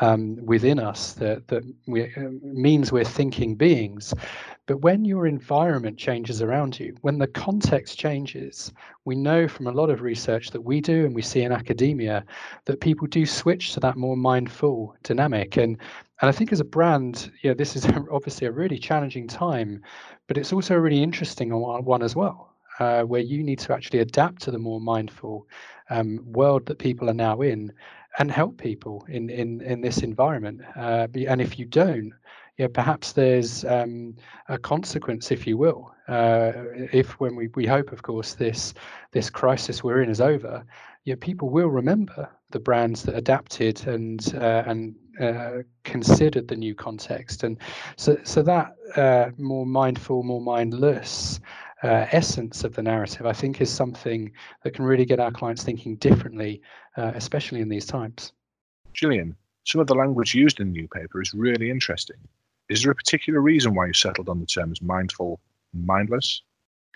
um, 0.00 0.36
within 0.44 0.78
us 0.78 1.12
that 1.14 1.48
that 1.48 1.64
we, 1.86 2.04
uh, 2.04 2.28
means 2.42 2.92
we're 2.92 3.04
thinking 3.04 3.54
beings. 3.54 4.14
But 4.66 4.82
when 4.82 5.04
your 5.04 5.26
environment 5.26 5.98
changes 5.98 6.42
around 6.42 6.78
you 6.78 6.96
when 7.00 7.18
the 7.18 7.26
context 7.26 7.98
changes 7.98 8.72
we 9.04 9.16
know 9.16 9.48
from 9.48 9.66
a 9.66 9.72
lot 9.72 9.90
of 9.90 10.02
research 10.02 10.50
that 10.50 10.60
we 10.60 10.80
do 10.80 11.06
and 11.06 11.14
we 11.14 11.22
see 11.22 11.42
in 11.42 11.52
academia 11.52 12.24
that 12.66 12.80
people 12.80 13.06
do 13.06 13.24
switch 13.26 13.72
to 13.72 13.80
that 13.80 13.96
more 13.96 14.16
mindful 14.16 14.94
dynamic. 15.02 15.56
And 15.56 15.78
and 16.22 16.28
I 16.28 16.32
think 16.32 16.52
as 16.52 16.60
a 16.60 16.64
brand, 16.64 17.32
yeah, 17.42 17.54
this 17.54 17.76
is 17.76 17.86
obviously 18.12 18.46
a 18.46 18.52
really 18.52 18.78
challenging 18.90 19.28
time, 19.28 19.80
but 20.26 20.36
it's 20.36 20.52
also 20.52 20.74
a 20.74 20.80
really 20.80 21.02
interesting 21.02 21.50
one 21.52 22.02
as 22.02 22.16
well, 22.16 22.38
uh, 22.80 23.02
where 23.02 23.20
you 23.20 23.40
need 23.44 23.60
to 23.60 23.72
actually 23.72 24.00
adapt 24.00 24.42
to 24.42 24.50
the 24.50 24.58
more 24.58 24.80
mindful 24.80 25.46
um, 25.90 26.18
world 26.32 26.66
that 26.66 26.78
people 26.78 27.08
are 27.08 27.14
now 27.28 27.40
in, 27.40 27.72
and 28.18 28.32
help 28.32 28.58
people 28.58 29.04
in 29.08 29.30
in 29.30 29.60
in 29.60 29.80
this 29.80 29.98
environment. 29.98 30.60
Uh, 30.76 31.06
and 31.28 31.40
if 31.40 31.56
you 31.58 31.66
don't, 31.66 32.12
yeah, 32.58 32.68
perhaps 32.72 33.12
there's 33.12 33.64
um, 33.64 34.16
a 34.48 34.58
consequence, 34.58 35.30
if 35.30 35.46
you 35.46 35.56
will. 35.56 35.94
Uh, 36.08 36.52
if 36.92 37.20
when 37.20 37.36
we 37.36 37.48
we 37.54 37.66
hope, 37.66 37.92
of 37.92 38.02
course, 38.02 38.34
this 38.34 38.74
this 39.12 39.30
crisis 39.30 39.84
we're 39.84 40.02
in 40.02 40.10
is 40.10 40.20
over, 40.20 40.64
yeah, 41.04 41.14
people 41.20 41.48
will 41.48 41.70
remember 41.70 42.28
the 42.50 42.60
brands 42.60 43.02
that 43.04 43.14
adapted 43.14 43.86
and 43.86 44.34
uh, 44.34 44.64
and 44.66 44.96
uh, 45.20 45.62
considered 45.84 46.48
the 46.48 46.56
new 46.56 46.74
context, 46.74 47.44
and 47.44 47.58
so 47.96 48.16
so 48.24 48.42
that 48.42 48.74
uh, 48.96 49.30
more 49.38 49.66
mindful, 49.66 50.22
more 50.22 50.40
mindless 50.40 51.40
uh, 51.82 52.06
essence 52.10 52.64
of 52.64 52.74
the 52.74 52.82
narrative, 52.82 53.26
I 53.26 53.32
think, 53.32 53.60
is 53.60 53.70
something 53.70 54.32
that 54.62 54.74
can 54.74 54.84
really 54.84 55.04
get 55.04 55.20
our 55.20 55.30
clients 55.30 55.62
thinking 55.62 55.96
differently, 55.96 56.62
uh, 56.96 57.12
especially 57.14 57.60
in 57.60 57.68
these 57.68 57.86
times. 57.86 58.32
Gillian, 58.92 59.36
some 59.64 59.80
of 59.80 59.86
the 59.86 59.94
language 59.94 60.34
used 60.34 60.60
in 60.60 60.72
the 60.72 60.80
new 60.80 60.88
paper 60.88 61.22
is 61.22 61.32
really 61.32 61.70
interesting. 61.70 62.16
Is 62.68 62.82
there 62.82 62.92
a 62.92 62.94
particular 62.94 63.40
reason 63.40 63.74
why 63.74 63.86
you 63.86 63.92
settled 63.92 64.28
on 64.28 64.40
the 64.40 64.46
terms 64.46 64.82
mindful, 64.82 65.40
mindless? 65.72 66.42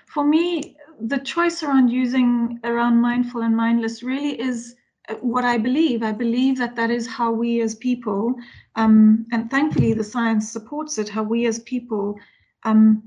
For 0.06 0.24
me, 0.24 0.76
the 1.00 1.18
choice 1.18 1.62
around 1.62 1.88
using 1.88 2.60
around 2.62 3.00
mindful 3.00 3.42
and 3.42 3.56
mindless 3.56 4.02
really 4.02 4.40
is 4.40 4.76
what 5.20 5.44
I 5.44 5.58
believe. 5.58 6.02
I 6.02 6.12
believe 6.12 6.58
that 6.58 6.76
that 6.76 6.90
is 6.90 7.06
how 7.06 7.30
we 7.32 7.60
as 7.60 7.74
people, 7.74 8.34
um, 8.76 9.26
and 9.32 9.50
thankfully 9.50 9.92
the 9.92 10.04
science 10.04 10.50
supports 10.50 10.98
it, 10.98 11.08
how 11.08 11.22
we 11.22 11.46
as 11.46 11.58
people 11.60 12.18
um, 12.64 13.02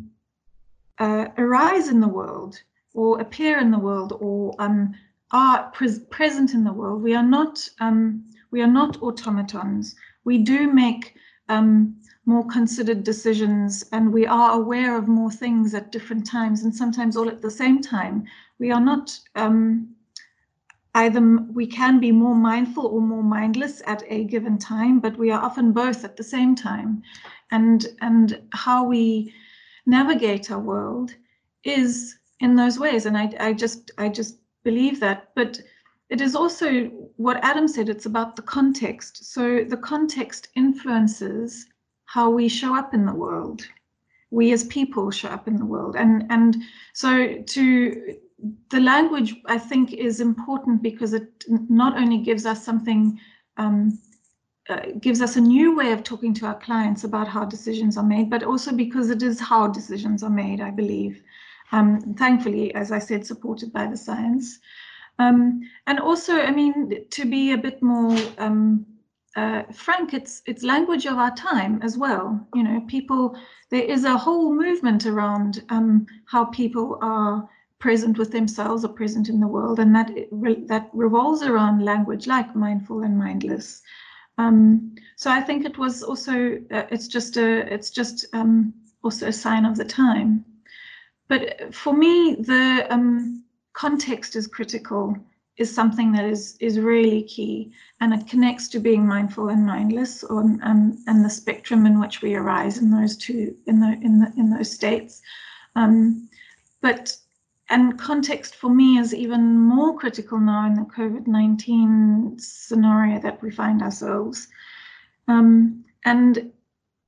uh, 1.00 1.28
arise 1.38 1.90
in 1.90 2.00
the 2.00 2.08
world 2.08 2.62
or 2.94 3.20
appear 3.20 3.60
in 3.60 3.72
the 3.72 3.80
world 3.80 4.18
or 4.20 4.54
um, 4.60 4.94
are 5.32 5.70
pres 5.72 6.00
present 6.10 6.54
in 6.54 6.64
the 6.64 6.74
world. 6.74 7.02
We 7.02 7.16
are 7.16 7.24
not 7.24 7.68
um, 7.80 8.24
we 8.52 8.62
are 8.62 8.74
not 8.82 9.02
automatons. 9.02 9.96
We 10.24 10.38
do 10.38 10.72
make 10.72 11.16
um, 11.50 11.96
more 12.26 12.46
considered 12.48 13.04
decisions 13.04 13.86
and 13.92 14.12
we 14.12 14.28
are 14.28 14.52
aware 14.52 14.98
of 14.98 15.08
more 15.08 15.32
things 15.32 15.74
at 15.74 15.92
different 15.92 16.26
times 16.26 16.64
and 16.64 16.76
sometimes 16.76 17.16
all 17.16 17.30
at 17.30 17.42
the 17.42 17.52
same 17.52 17.82
time. 17.82 18.26
We 18.60 18.72
are 18.72 18.82
not 18.82 19.18
um, 19.36 19.96
either, 20.98 21.22
we 21.54 21.68
can 21.68 22.00
be 22.00 22.12
more 22.12 22.36
mindful 22.36 22.88
or 22.88 23.02
more 23.02 23.24
mindless 23.24 23.82
at 23.86 24.04
a 24.08 24.24
given 24.24 24.58
time, 24.58 25.00
but 25.00 25.18
we 25.18 25.32
are 25.32 25.44
often 25.44 25.72
both 25.72 26.04
at 26.04 26.18
the 26.18 26.24
same 26.24 26.56
time. 26.56 27.04
And, 27.52 27.86
and 28.02 28.42
how 28.54 28.84
we 28.84 29.34
navigate 29.86 30.52
our 30.52 30.60
world 30.60 31.14
is 31.64 32.18
in 32.40 32.56
those 32.56 32.80
ways. 32.80 33.06
And 33.06 33.18
I, 33.18 33.32
I 33.40 33.54
just, 33.54 33.92
I 33.98 34.10
just 34.10 34.40
believe 34.64 35.00
that. 35.00 35.30
But 35.36 35.62
it 36.10 36.20
is 36.20 36.36
also 36.36 36.86
what 37.18 37.44
Adam 37.44 37.68
said, 37.68 37.90
it's 37.90 38.08
about 38.08 38.36
the 38.36 38.42
context. 38.42 39.34
So 39.34 39.64
the 39.64 39.78
context 39.78 40.50
influences 40.56 41.68
how 42.06 42.30
we 42.30 42.48
show 42.48 42.76
up 42.76 42.94
in 42.94 43.06
the 43.06 43.14
world. 43.14 43.62
We 44.32 44.52
as 44.52 44.64
people 44.66 45.12
show 45.12 45.30
up 45.30 45.48
in 45.48 45.58
the 45.58 45.66
world. 45.66 45.96
And, 45.96 46.26
and 46.30 46.58
so 46.94 47.42
to 47.42 48.18
the 48.70 48.80
language, 48.80 49.36
I 49.46 49.58
think, 49.58 49.94
is 49.94 50.20
important 50.20 50.82
because 50.82 51.14
it 51.14 51.44
not 51.48 51.98
only 51.98 52.20
gives 52.20 52.46
us 52.46 52.64
something, 52.64 53.20
um, 53.58 53.98
uh, 54.70 54.82
gives 55.00 55.22
us 55.22 55.38
a 55.38 55.42
new 55.42 55.76
way 55.76 55.92
of 55.92 56.04
talking 56.04 56.34
to 56.36 56.46
our 56.46 56.60
clients 56.60 57.04
about 57.04 57.28
how 57.28 57.46
decisions 57.46 57.98
are 57.98 58.04
made, 58.04 58.30
but 58.30 58.44
also 58.44 58.72
because 58.74 59.10
it 59.10 59.24
is 59.24 59.40
how 59.40 59.68
decisions 59.68 60.24
are 60.24 60.30
made, 60.30 60.62
I 60.62 60.72
believe. 60.72 61.22
Um, 61.72 62.14
thankfully, 62.18 62.74
as 62.76 62.92
I 62.92 63.00
said, 63.00 63.26
supported 63.26 63.74
by 63.74 63.88
the 63.88 63.98
science. 63.98 64.60
Um, 65.20 65.62
and 65.88 66.00
also, 66.00 66.34
I 66.34 66.52
mean, 66.52 67.06
to 67.10 67.26
be 67.26 67.54
a 67.54 67.58
bit 67.58 67.82
more 67.82 68.16
um, 68.38 68.86
uh, 69.36 69.64
frank, 69.74 70.14
it's 70.14 70.42
it's 70.46 70.64
language 70.64 71.06
of 71.06 71.18
our 71.18 71.36
time 71.36 71.80
as 71.82 71.98
well. 71.98 72.48
You 72.54 72.64
know, 72.64 72.82
people. 72.88 73.38
There 73.70 73.84
is 73.84 74.06
a 74.06 74.18
whole 74.18 74.54
movement 74.54 75.06
around 75.06 75.64
um, 75.70 76.06
how 76.26 76.46
people 76.46 76.98
are 77.02 77.50
present 77.80 78.18
with 78.18 78.32
themselves 78.32 78.84
or 78.84 78.90
present 78.90 79.30
in 79.30 79.40
the 79.40 79.48
world, 79.48 79.80
and 79.80 79.96
that 79.96 80.10
that 80.68 80.90
revolves 80.94 81.44
around 81.44 81.86
language 81.86 82.28
like 82.28 82.56
mindful 82.56 83.04
and 83.04 83.18
mindless. 83.18 83.82
Um, 84.38 84.96
so 85.16 85.32
I 85.32 85.42
think 85.42 85.66
it 85.66 85.78
was 85.78 86.04
also 86.04 86.58
uh, 86.72 86.84
it's 86.92 87.08
just 87.08 87.38
a 87.38 87.74
it's 87.74 87.90
just 87.90 88.26
um, 88.34 88.74
also 89.04 89.28
a 89.28 89.34
sign 89.34 89.66
of 89.66 89.78
the 89.78 89.86
time. 89.86 90.46
But 91.28 91.74
for 91.74 91.94
me, 91.94 92.36
the 92.36 92.88
um, 92.90 93.44
context 93.74 94.36
is 94.36 94.48
critical 94.48 95.18
is 95.58 95.74
something 95.74 96.12
that 96.12 96.26
is 96.26 96.56
is 96.60 96.80
really 96.80 97.24
key 97.24 97.72
and 98.00 98.14
it 98.14 98.28
connects 98.28 98.68
to 98.70 98.80
being 98.80 99.06
mindful 99.06 99.50
and 99.50 99.66
mindless 99.66 100.24
on 100.24 100.60
and 100.64 100.98
and 101.08 101.26
the 101.26 101.30
spectrum 101.30 101.86
in 101.86 102.00
which 102.00 102.22
we 102.22 102.36
arise 102.36 102.78
in 102.78 102.92
those 102.92 103.18
two 103.18 103.56
in 103.66 103.80
the 103.80 104.00
in 104.04 104.20
the 104.20 104.32
in 104.38 104.50
those 104.50 104.72
states 104.72 105.22
um, 105.76 106.30
but 106.82 107.18
and 107.70 108.00
context 108.00 108.56
for 108.56 108.70
me 108.70 108.98
is 108.98 109.14
even 109.14 109.58
more 109.58 109.98
critical 109.98 110.40
now 110.40 110.66
in 110.68 110.74
the 110.74 110.82
covid-19 110.82 112.40
scenario 112.40 113.20
that 113.20 113.42
we 113.42 113.52
find 113.52 113.82
ourselves. 113.82 114.48
Um, 115.28 115.84
and 116.06 116.52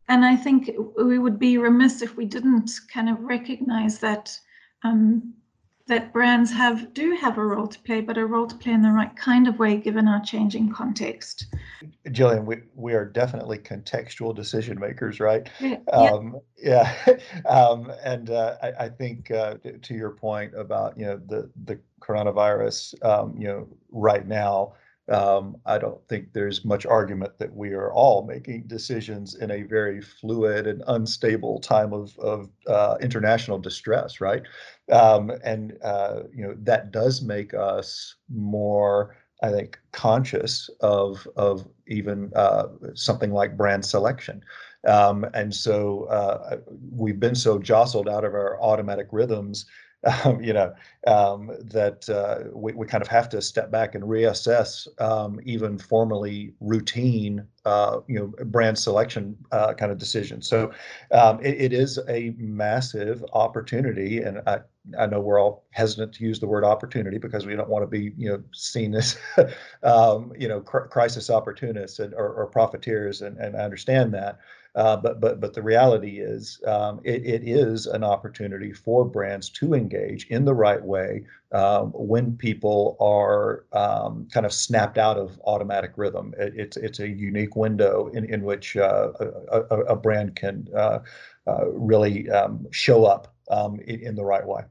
and 0.09 0.25
i 0.25 0.35
think 0.35 0.71
we 0.97 1.19
would 1.19 1.39
be 1.39 1.57
remiss 1.57 2.01
if 2.01 2.17
we 2.17 2.25
didn't 2.25 2.71
kind 2.91 3.09
of 3.09 3.19
recognize 3.21 3.99
that 3.99 4.37
um, 4.83 5.33
that 5.89 6.13
brands 6.13 6.51
have 6.51 6.93
do 6.93 7.15
have 7.15 7.37
a 7.37 7.45
role 7.45 7.67
to 7.67 7.79
play, 7.79 7.99
but 7.99 8.17
a 8.17 8.25
role 8.25 8.47
to 8.47 8.55
play 8.55 8.71
in 8.71 8.81
the 8.81 8.91
right 8.91 9.13
kind 9.15 9.47
of 9.47 9.59
way 9.59 9.75
given 9.75 10.07
our 10.07 10.21
changing 10.21 10.71
context. 10.71 11.47
Gillian, 12.11 12.45
we, 12.45 12.61
we 12.75 12.93
are 12.93 13.05
definitely 13.05 13.57
contextual 13.57 14.33
decision 14.33 14.79
makers, 14.79 15.19
right? 15.19 15.49
Yeah. 15.59 15.79
Um, 15.91 16.39
yeah. 16.57 16.95
um, 17.45 17.91
and 18.03 18.29
uh, 18.29 18.55
I, 18.61 18.85
I, 18.85 18.89
think 18.89 19.31
uh, 19.31 19.55
to 19.81 19.93
your 19.93 20.11
point 20.11 20.53
about 20.55 20.97
you 20.97 21.05
know 21.07 21.19
the 21.27 21.49
the 21.65 21.79
coronavirus, 22.01 23.03
um, 23.03 23.35
you 23.37 23.47
know, 23.47 23.67
right 23.91 24.27
now 24.27 24.73
um, 25.09 25.57
I 25.65 25.77
don't 25.77 26.05
think 26.07 26.33
there's 26.33 26.63
much 26.63 26.85
argument 26.85 27.37
that 27.39 27.53
we 27.55 27.71
are 27.71 27.91
all 27.91 28.25
making 28.25 28.67
decisions 28.67 29.35
in 29.35 29.51
a 29.51 29.63
very 29.63 30.01
fluid 30.01 30.67
and 30.67 30.83
unstable 30.87 31.59
time 31.59 31.93
of, 31.93 32.17
of 32.19 32.49
uh, 32.67 32.97
international 33.01 33.57
distress, 33.57 34.21
right? 34.21 34.43
Um, 34.91 35.31
and 35.43 35.77
uh, 35.83 36.23
you 36.33 36.45
know 36.45 36.55
that 36.59 36.91
does 36.91 37.21
make 37.21 37.53
us 37.53 38.15
more, 38.29 39.17
I 39.41 39.51
think, 39.51 39.79
conscious 39.91 40.69
of 40.81 41.27
of 41.35 41.67
even 41.87 42.31
uh, 42.35 42.67
something 42.93 43.31
like 43.31 43.57
brand 43.57 43.85
selection. 43.85 44.43
Um, 44.87 45.25
and 45.33 45.53
so 45.53 46.05
uh, 46.05 46.57
we've 46.91 47.19
been 47.19 47.35
so 47.35 47.59
jostled 47.59 48.07
out 48.07 48.23
of 48.23 48.33
our 48.33 48.61
automatic 48.61 49.07
rhythms 49.11 49.65
um, 50.25 50.41
you 50.41 50.53
know, 50.53 50.73
um, 51.07 51.51
that 51.59 52.07
uh, 52.09 52.49
we, 52.53 52.71
we 52.73 52.87
kind 52.87 53.01
of 53.01 53.07
have 53.09 53.27
to 53.29 53.41
step 53.41 53.69
back 53.69 53.95
and 53.95 54.03
reassess 54.03 54.87
um, 55.01 55.39
even 55.43 55.77
formally 55.77 56.53
routine, 56.61 57.45
uh, 57.65 57.99
you 58.07 58.17
know, 58.17 58.45
brand 58.45 58.77
selection 58.77 59.35
uh, 59.51 59.73
kind 59.73 59.91
of 59.91 59.97
decisions. 59.97 60.47
So 60.47 60.71
um, 61.11 61.39
it, 61.41 61.59
it 61.59 61.73
is 61.73 61.99
a 62.07 62.33
massive 62.37 63.25
opportunity, 63.33 64.19
and 64.21 64.41
I, 64.47 64.59
I 64.97 65.05
know 65.05 65.19
we're 65.19 65.39
all 65.39 65.65
hesitant 65.71 66.13
to 66.13 66.23
use 66.23 66.39
the 66.39 66.47
word 66.47 66.63
opportunity 66.63 67.17
because 67.17 67.45
we 67.45 67.55
don't 67.55 67.69
want 67.69 67.83
to 67.83 67.87
be, 67.87 68.13
you 68.17 68.29
know, 68.29 68.41
seen 68.53 68.95
as, 68.95 69.17
um, 69.83 70.31
you 70.37 70.47
know, 70.47 70.61
cr- 70.61 70.87
crisis 70.87 71.29
opportunists 71.29 71.99
and, 71.99 72.13
or, 72.13 72.33
or 72.33 72.47
profiteers, 72.47 73.21
and, 73.21 73.37
and 73.37 73.57
I 73.57 73.59
understand 73.59 74.13
that. 74.13 74.39
Uh, 74.75 74.95
but 74.95 75.19
but 75.19 75.39
but 75.39 75.53
the 75.53 75.61
reality 75.61 76.19
is, 76.19 76.61
um, 76.67 76.99
it, 77.03 77.25
it 77.25 77.47
is 77.47 77.87
an 77.87 78.03
opportunity 78.03 78.71
for 78.71 79.03
brands 79.03 79.49
to 79.49 79.73
engage 79.73 80.27
in 80.27 80.45
the 80.45 80.53
right 80.53 80.83
way 80.83 81.25
um, 81.51 81.87
when 81.93 82.35
people 82.37 82.95
are 82.99 83.65
um, 83.73 84.27
kind 84.31 84.45
of 84.45 84.53
snapped 84.53 84.97
out 84.97 85.17
of 85.17 85.39
automatic 85.45 85.93
rhythm. 85.95 86.33
It, 86.37 86.53
it's 86.55 86.77
it's 86.77 86.99
a 86.99 87.07
unique 87.07 87.55
window 87.55 88.09
in 88.13 88.25
in 88.25 88.43
which 88.43 88.77
uh, 88.77 89.11
a, 89.19 89.61
a, 89.61 89.79
a, 89.85 89.95
brand 89.95 90.35
can 90.35 90.67
uh, 90.75 90.99
uh 91.47 91.69
really 91.71 92.29
um, 92.29 92.67
show 92.71 93.05
up 93.05 93.33
um, 93.49 93.79
in, 93.81 94.01
in 94.01 94.15
the 94.15 94.23
right 94.23 94.45
way. 94.45 94.61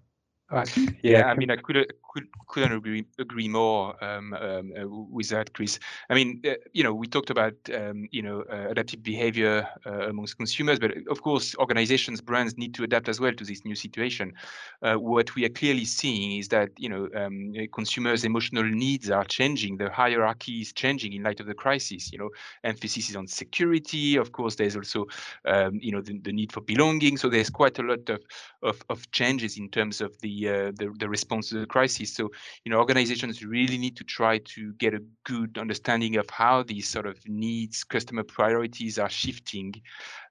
Right. 0.51 0.79
Yeah, 1.03 1.27
I 1.27 1.35
mean, 1.35 1.51
I 1.51 1.57
could 1.57 1.93
could 2.19 2.49
couldn't 2.49 2.73
agree 2.73 3.05
agree 3.19 3.49
more 3.49 4.03
um, 4.03 4.33
um, 4.35 4.73
uh, 4.79 4.89
with 4.89 5.29
that, 5.29 5.53
Chris. 5.53 5.79
I 6.11 6.15
mean, 6.15 6.41
uh, 6.47 6.55
you 6.73 6.83
know, 6.83 6.95
we 6.95 7.07
talked 7.07 7.31
about 7.31 7.55
um, 7.75 8.09
you 8.11 8.23
know 8.23 8.45
uh, 8.51 8.69
adaptive 8.71 9.03
behavior 9.03 9.69
uh, 9.87 10.09
amongst 10.09 10.37
consumers, 10.37 10.79
but 10.79 10.93
of 11.11 11.23
course, 11.23 11.55
organizations, 11.57 12.21
brands 12.21 12.57
need 12.57 12.75
to 12.75 12.85
adapt 12.85 13.09
as 13.09 13.21
well 13.21 13.33
to 13.33 13.45
this 13.45 13.65
new 13.65 13.75
situation. 13.75 14.33
Uh, 14.83 14.95
what 14.95 15.35
we 15.35 15.45
are 15.45 15.51
clearly 15.51 15.85
seeing 15.85 16.39
is 16.39 16.49
that 16.49 16.71
you 16.79 16.89
know 16.89 17.09
um, 17.15 17.53
consumers' 17.73 18.25
emotional 18.25 18.65
needs 18.65 19.11
are 19.11 19.25
changing. 19.25 19.77
The 19.77 19.91
hierarchy 19.91 20.61
is 20.61 20.73
changing 20.73 21.13
in 21.13 21.23
light 21.23 21.41
of 21.41 21.47
the 21.47 21.55
crisis. 21.55 22.13
You 22.13 22.19
know, 22.19 22.31
emphasis 22.65 23.11
is 23.11 23.17
on 23.17 23.27
security. 23.27 24.17
Of 24.17 24.33
course, 24.33 24.57
there's 24.57 24.77
also 24.77 25.07
um, 25.45 25.79
you 25.83 25.93
know 25.93 26.01
the, 26.01 26.19
the 26.19 26.33
need 26.33 26.53
for 26.53 26.61
belonging. 26.61 27.17
So 27.19 27.29
there's 27.29 27.51
quite 27.51 27.79
a 27.79 27.83
lot 27.83 28.09
of 28.09 28.21
of, 28.63 28.83
of 28.89 29.11
changes 29.11 29.59
in 29.59 29.69
terms 29.69 30.01
of 30.01 30.19
the 30.21 30.49
uh, 30.49 30.73
the, 30.75 30.93
the 30.99 31.09
response 31.09 31.51
to 31.51 31.61
the 31.61 31.67
crisis. 31.67 32.08
So, 32.15 32.31
you 32.65 32.71
know, 32.71 32.79
organizations 32.79 33.45
really 33.45 33.79
need 33.79 33.97
to 33.97 34.05
try 34.05 34.39
to 34.39 34.73
get 34.75 34.95
a 34.95 35.03
good 35.25 35.59
understanding 35.59 36.17
of 36.17 36.29
how 36.31 36.63
these 36.63 36.89
sort 36.89 37.07
of 37.07 37.17
needs, 37.27 37.85
customer 37.85 38.23
priorities 38.23 38.99
are 38.99 39.09
shifting, 39.09 39.75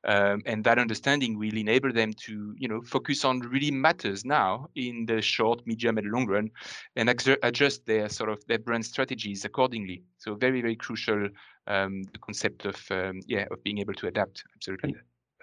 um, 0.06 0.42
and 0.46 0.64
that 0.64 0.80
understanding 0.80 1.38
will 1.38 1.58
enable 1.58 1.92
them 1.92 2.14
to, 2.26 2.56
you 2.58 2.68
know, 2.68 2.82
focus 2.82 3.26
on 3.26 3.40
really 3.40 3.72
matters 3.72 4.26
now 4.26 4.68
in 4.76 5.06
the 5.06 5.22
short, 5.22 5.66
medium, 5.66 5.98
and 5.98 6.12
long 6.12 6.28
run, 6.28 6.50
and 6.96 7.10
adjust 7.44 7.86
their 7.86 8.10
sort 8.10 8.30
of 8.30 8.46
their 8.48 8.60
brand 8.60 8.86
strategies 8.86 9.46
accordingly. 9.46 10.04
So, 10.18 10.36
very, 10.36 10.62
very 10.62 10.76
crucial 10.76 11.30
um, 11.68 12.04
the 12.14 12.20
concept 12.20 12.66
of 12.66 12.76
um, 12.92 13.20
yeah 13.28 13.46
of 13.52 13.64
being 13.64 13.78
able 13.80 13.94
to 13.96 14.08
adapt. 14.08 14.44
Absolutely. 14.56 14.96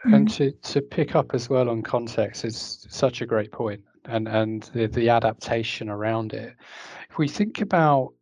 And 0.04 0.30
to, 0.32 0.50
to 0.50 0.82
pick 0.82 1.16
up 1.16 1.32
as 1.32 1.48
well 1.48 1.70
on 1.70 1.82
context 1.82 2.44
is 2.44 2.86
such 2.90 3.22
a 3.22 3.26
great 3.26 3.50
point 3.50 3.80
and 4.06 4.28
and 4.28 4.64
the, 4.74 4.86
the 4.86 5.08
adaptation 5.08 5.88
around 5.88 6.32
it. 6.32 6.54
If 7.10 7.18
we 7.18 7.28
think 7.28 7.60
about 7.60 8.12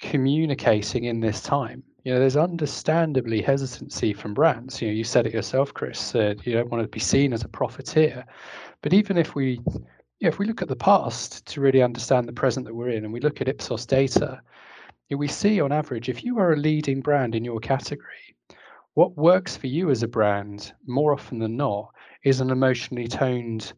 communicating 0.00 1.04
in 1.04 1.20
this 1.20 1.40
time, 1.42 1.82
you 2.04 2.12
know, 2.12 2.20
there's 2.20 2.36
understandably 2.36 3.42
hesitancy 3.42 4.12
from 4.12 4.34
brands. 4.34 4.80
You 4.80 4.88
know, 4.88 4.94
you 4.94 5.04
said 5.04 5.26
it 5.26 5.34
yourself, 5.34 5.74
Chris. 5.74 6.14
Uh, 6.14 6.34
you 6.44 6.52
don't 6.52 6.70
want 6.70 6.82
to 6.82 6.88
be 6.88 7.00
seen 7.00 7.32
as 7.32 7.44
a 7.44 7.48
profiteer, 7.48 8.24
but 8.82 8.92
even 8.92 9.18
if 9.18 9.34
we, 9.34 9.60
yeah, 10.20 10.28
if 10.28 10.38
we 10.38 10.46
look 10.46 10.62
at 10.62 10.68
the 10.68 10.76
past 10.76 11.44
to 11.46 11.60
really 11.60 11.82
understand 11.82 12.26
the 12.26 12.32
present 12.32 12.64
that 12.66 12.74
we're 12.74 12.90
in, 12.90 13.04
and 13.04 13.12
we 13.12 13.20
look 13.20 13.40
at 13.40 13.48
Ipsos 13.48 13.84
data, 13.84 14.40
you 15.08 15.16
know, 15.16 15.18
we 15.18 15.28
see 15.28 15.60
on 15.60 15.72
average, 15.72 16.08
if 16.08 16.24
you 16.24 16.38
are 16.38 16.52
a 16.52 16.56
leading 16.56 17.00
brand 17.00 17.34
in 17.34 17.44
your 17.44 17.60
category, 17.60 18.36
what 18.94 19.16
works 19.16 19.56
for 19.56 19.66
you 19.66 19.90
as 19.90 20.02
a 20.02 20.08
brand 20.08 20.72
more 20.86 21.12
often 21.12 21.38
than 21.38 21.56
not 21.56 21.90
is 22.24 22.40
an 22.40 22.50
emotionally 22.50 23.06
toned 23.06 23.72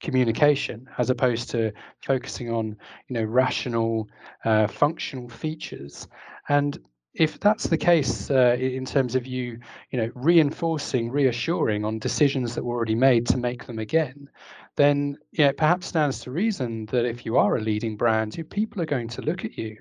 communication 0.00 0.88
as 0.98 1.10
opposed 1.10 1.50
to 1.50 1.72
focusing 2.00 2.50
on 2.50 2.76
you 3.08 3.14
know 3.14 3.24
rational 3.24 4.08
uh, 4.44 4.66
functional 4.66 5.28
features. 5.28 6.08
And 6.48 6.78
if 7.14 7.40
that's 7.40 7.64
the 7.68 7.78
case 7.78 8.30
uh, 8.30 8.56
in 8.60 8.84
terms 8.84 9.14
of 9.14 9.26
you 9.26 9.58
you 9.90 9.98
know 9.98 10.10
reinforcing 10.14 11.10
reassuring 11.10 11.84
on 11.84 11.98
decisions 11.98 12.54
that 12.54 12.64
were 12.64 12.74
already 12.74 12.94
made 12.94 13.26
to 13.26 13.38
make 13.38 13.64
them 13.66 13.78
again 13.78 14.28
then 14.76 15.16
yeah 15.32 15.50
perhaps 15.56 15.86
stands 15.86 16.20
to 16.20 16.30
reason 16.30 16.84
that 16.86 17.06
if 17.06 17.24
you 17.24 17.38
are 17.38 17.56
a 17.56 17.60
leading 17.60 17.96
brand 17.96 18.36
you, 18.36 18.44
people 18.44 18.82
are 18.82 18.86
going 18.86 19.08
to 19.08 19.22
look 19.22 19.46
at 19.46 19.56
you 19.56 19.76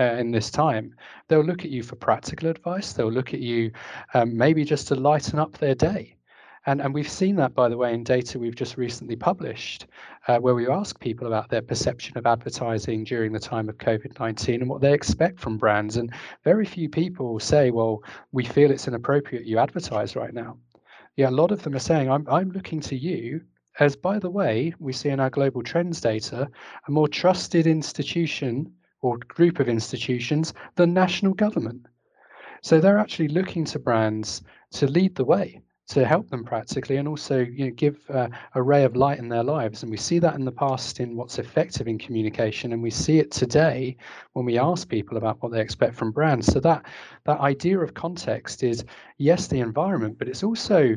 uh, 0.00 0.14
in 0.14 0.30
this 0.30 0.50
time. 0.50 0.94
They'll 1.26 1.44
look 1.44 1.64
at 1.64 1.70
you 1.70 1.82
for 1.82 1.96
practical 1.96 2.48
advice. 2.48 2.92
They'll 2.92 3.10
look 3.10 3.34
at 3.34 3.40
you 3.40 3.72
um, 4.14 4.36
maybe 4.36 4.64
just 4.64 4.86
to 4.88 4.94
lighten 4.94 5.40
up 5.40 5.58
their 5.58 5.74
day 5.74 6.17
and, 6.66 6.80
and 6.80 6.92
we've 6.92 7.08
seen 7.08 7.36
that, 7.36 7.54
by 7.54 7.68
the 7.68 7.76
way, 7.76 7.94
in 7.94 8.04
data 8.04 8.38
we've 8.38 8.54
just 8.54 8.76
recently 8.76 9.16
published, 9.16 9.86
uh, 10.26 10.38
where 10.38 10.54
we 10.54 10.68
ask 10.68 10.98
people 11.00 11.26
about 11.26 11.48
their 11.48 11.62
perception 11.62 12.18
of 12.18 12.26
advertising 12.26 13.04
during 13.04 13.32
the 13.32 13.38
time 13.38 13.68
of 13.68 13.78
COVID 13.78 14.18
19 14.18 14.60
and 14.60 14.68
what 14.68 14.80
they 14.80 14.92
expect 14.92 15.38
from 15.38 15.56
brands. 15.56 15.96
And 15.96 16.12
very 16.44 16.66
few 16.66 16.88
people 16.88 17.38
say, 17.40 17.70
well, 17.70 18.02
we 18.32 18.44
feel 18.44 18.70
it's 18.70 18.88
inappropriate 18.88 19.46
you 19.46 19.58
advertise 19.58 20.16
right 20.16 20.34
now. 20.34 20.58
Yeah, 21.16 21.30
a 21.30 21.30
lot 21.30 21.52
of 21.52 21.62
them 21.62 21.74
are 21.74 21.80
saying, 21.80 22.10
I'm, 22.10 22.26
I'm 22.28 22.50
looking 22.50 22.80
to 22.80 22.96
you 22.96 23.40
as, 23.80 23.94
by 23.94 24.18
the 24.18 24.30
way, 24.30 24.74
we 24.78 24.92
see 24.92 25.08
in 25.08 25.20
our 25.20 25.30
global 25.30 25.62
trends 25.62 26.00
data, 26.00 26.48
a 26.86 26.90
more 26.90 27.08
trusted 27.08 27.66
institution 27.66 28.72
or 29.00 29.18
group 29.18 29.60
of 29.60 29.68
institutions 29.68 30.52
than 30.74 30.92
national 30.92 31.34
government. 31.34 31.86
So 32.62 32.80
they're 32.80 32.98
actually 32.98 33.28
looking 33.28 33.64
to 33.66 33.78
brands 33.78 34.42
to 34.72 34.88
lead 34.88 35.14
the 35.14 35.24
way 35.24 35.62
to 35.88 36.04
help 36.04 36.28
them 36.28 36.44
practically 36.44 36.96
and 36.96 37.08
also 37.08 37.38
you 37.38 37.66
know, 37.66 37.70
give 37.70 37.98
uh, 38.10 38.28
a 38.54 38.62
ray 38.62 38.84
of 38.84 38.94
light 38.94 39.18
in 39.18 39.28
their 39.28 39.42
lives. 39.42 39.82
And 39.82 39.90
we 39.90 39.96
see 39.96 40.18
that 40.18 40.34
in 40.34 40.44
the 40.44 40.52
past 40.52 41.00
in 41.00 41.16
what's 41.16 41.38
effective 41.38 41.88
in 41.88 41.98
communication, 41.98 42.72
and 42.72 42.82
we 42.82 42.90
see 42.90 43.18
it 43.18 43.30
today 43.30 43.96
when 44.34 44.44
we 44.44 44.58
ask 44.58 44.88
people 44.88 45.16
about 45.16 45.42
what 45.42 45.50
they 45.52 45.60
expect 45.60 45.94
from 45.94 46.12
brands. 46.12 46.46
So 46.46 46.60
that 46.60 46.84
that 47.24 47.40
idea 47.40 47.78
of 47.80 47.94
context 47.94 48.62
is 48.62 48.84
yes, 49.16 49.46
the 49.46 49.60
environment, 49.60 50.18
but 50.18 50.28
it's 50.28 50.42
also 50.42 50.94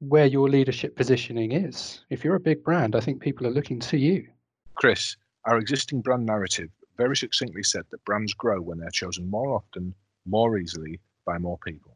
where 0.00 0.26
your 0.26 0.50
leadership 0.50 0.94
positioning 0.96 1.52
is. 1.52 2.04
If 2.10 2.22
you're 2.22 2.34
a 2.34 2.40
big 2.40 2.62
brand, 2.62 2.94
I 2.94 3.00
think 3.00 3.22
people 3.22 3.46
are 3.46 3.52
looking 3.52 3.80
to 3.80 3.96
you. 3.96 4.28
Chris, 4.74 5.16
our 5.46 5.58
existing 5.58 6.02
brand 6.02 6.26
narrative 6.26 6.68
very 6.98 7.16
succinctly 7.16 7.62
said 7.62 7.84
that 7.90 8.04
brands 8.04 8.34
grow 8.34 8.60
when 8.60 8.78
they're 8.78 8.90
chosen 8.90 9.30
more 9.30 9.54
often, 9.54 9.94
more 10.26 10.58
easily 10.58 11.00
by 11.24 11.38
more 11.38 11.58
people. 11.64 11.93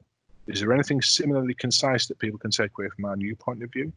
Is 0.48 0.60
there 0.60 0.72
anything 0.72 1.02
similarly 1.02 1.54
concise 1.54 2.06
that 2.06 2.18
people 2.18 2.38
can 2.38 2.50
take 2.50 2.70
away 2.78 2.88
from 2.88 3.04
our 3.04 3.16
new 3.16 3.36
point 3.36 3.62
of 3.62 3.70
view? 3.70 3.92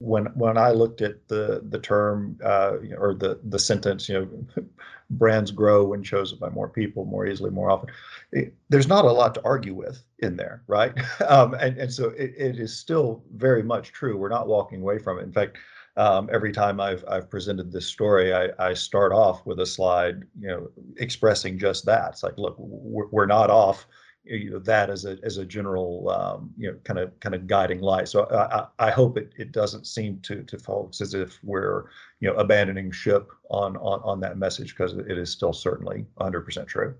When 0.00 0.26
when 0.34 0.58
I 0.58 0.70
looked 0.70 1.02
at 1.02 1.28
the 1.28 1.62
the 1.68 1.78
term 1.78 2.36
uh, 2.44 2.78
or 2.98 3.14
the 3.14 3.38
the 3.44 3.58
sentence, 3.58 4.08
you 4.08 4.14
know, 4.56 4.64
brands 5.10 5.52
grow 5.52 5.84
when 5.84 6.02
chosen 6.02 6.38
by 6.38 6.50
more 6.50 6.68
people 6.68 7.04
more 7.04 7.26
easily, 7.26 7.50
more 7.50 7.70
often. 7.70 7.90
It, 8.32 8.54
there's 8.68 8.88
not 8.88 9.04
a 9.04 9.12
lot 9.12 9.36
to 9.36 9.44
argue 9.44 9.74
with 9.74 10.02
in 10.18 10.36
there, 10.36 10.62
right? 10.66 10.92
Um, 11.28 11.54
and 11.54 11.78
and 11.78 11.92
so 11.92 12.08
it, 12.10 12.34
it 12.36 12.58
is 12.58 12.76
still 12.76 13.22
very 13.34 13.62
much 13.62 13.92
true. 13.92 14.16
We're 14.16 14.28
not 14.28 14.48
walking 14.48 14.80
away 14.82 14.98
from 14.98 15.20
it. 15.20 15.22
In 15.22 15.32
fact, 15.32 15.58
um, 15.96 16.28
every 16.32 16.52
time 16.52 16.80
I've 16.80 17.04
I've 17.06 17.30
presented 17.30 17.70
this 17.70 17.86
story, 17.86 18.34
I, 18.34 18.48
I 18.58 18.74
start 18.74 19.12
off 19.12 19.46
with 19.46 19.60
a 19.60 19.66
slide, 19.66 20.24
you 20.40 20.48
know, 20.48 20.70
expressing 20.96 21.56
just 21.56 21.86
that. 21.86 22.10
It's 22.14 22.24
like, 22.24 22.36
look, 22.36 22.56
we're, 22.58 23.06
we're 23.12 23.26
not 23.26 23.48
off 23.48 23.86
you 24.24 24.50
know 24.50 24.58
that 24.60 24.90
as 24.90 25.04
a 25.04 25.18
as 25.22 25.36
a 25.36 25.44
general 25.44 26.08
um, 26.10 26.52
you 26.56 26.70
know 26.70 26.78
kind 26.84 26.98
of 26.98 27.18
kind 27.20 27.34
of 27.34 27.46
guiding 27.46 27.80
light. 27.80 28.08
So 28.08 28.26
I, 28.30 28.86
I 28.86 28.90
hope 28.90 29.18
it, 29.18 29.32
it 29.36 29.52
doesn't 29.52 29.86
seem 29.86 30.20
to 30.20 30.42
to 30.44 30.58
folks 30.58 31.00
as 31.00 31.14
if 31.14 31.38
we're 31.42 31.84
you 32.20 32.30
know 32.30 32.36
abandoning 32.36 32.90
ship 32.90 33.30
on 33.50 33.76
on 33.76 34.00
on 34.02 34.20
that 34.20 34.38
message 34.38 34.76
because 34.76 34.94
it 34.94 35.18
is 35.18 35.30
still 35.30 35.52
certainly 35.52 36.06
100% 36.20 36.66
true. 36.66 36.94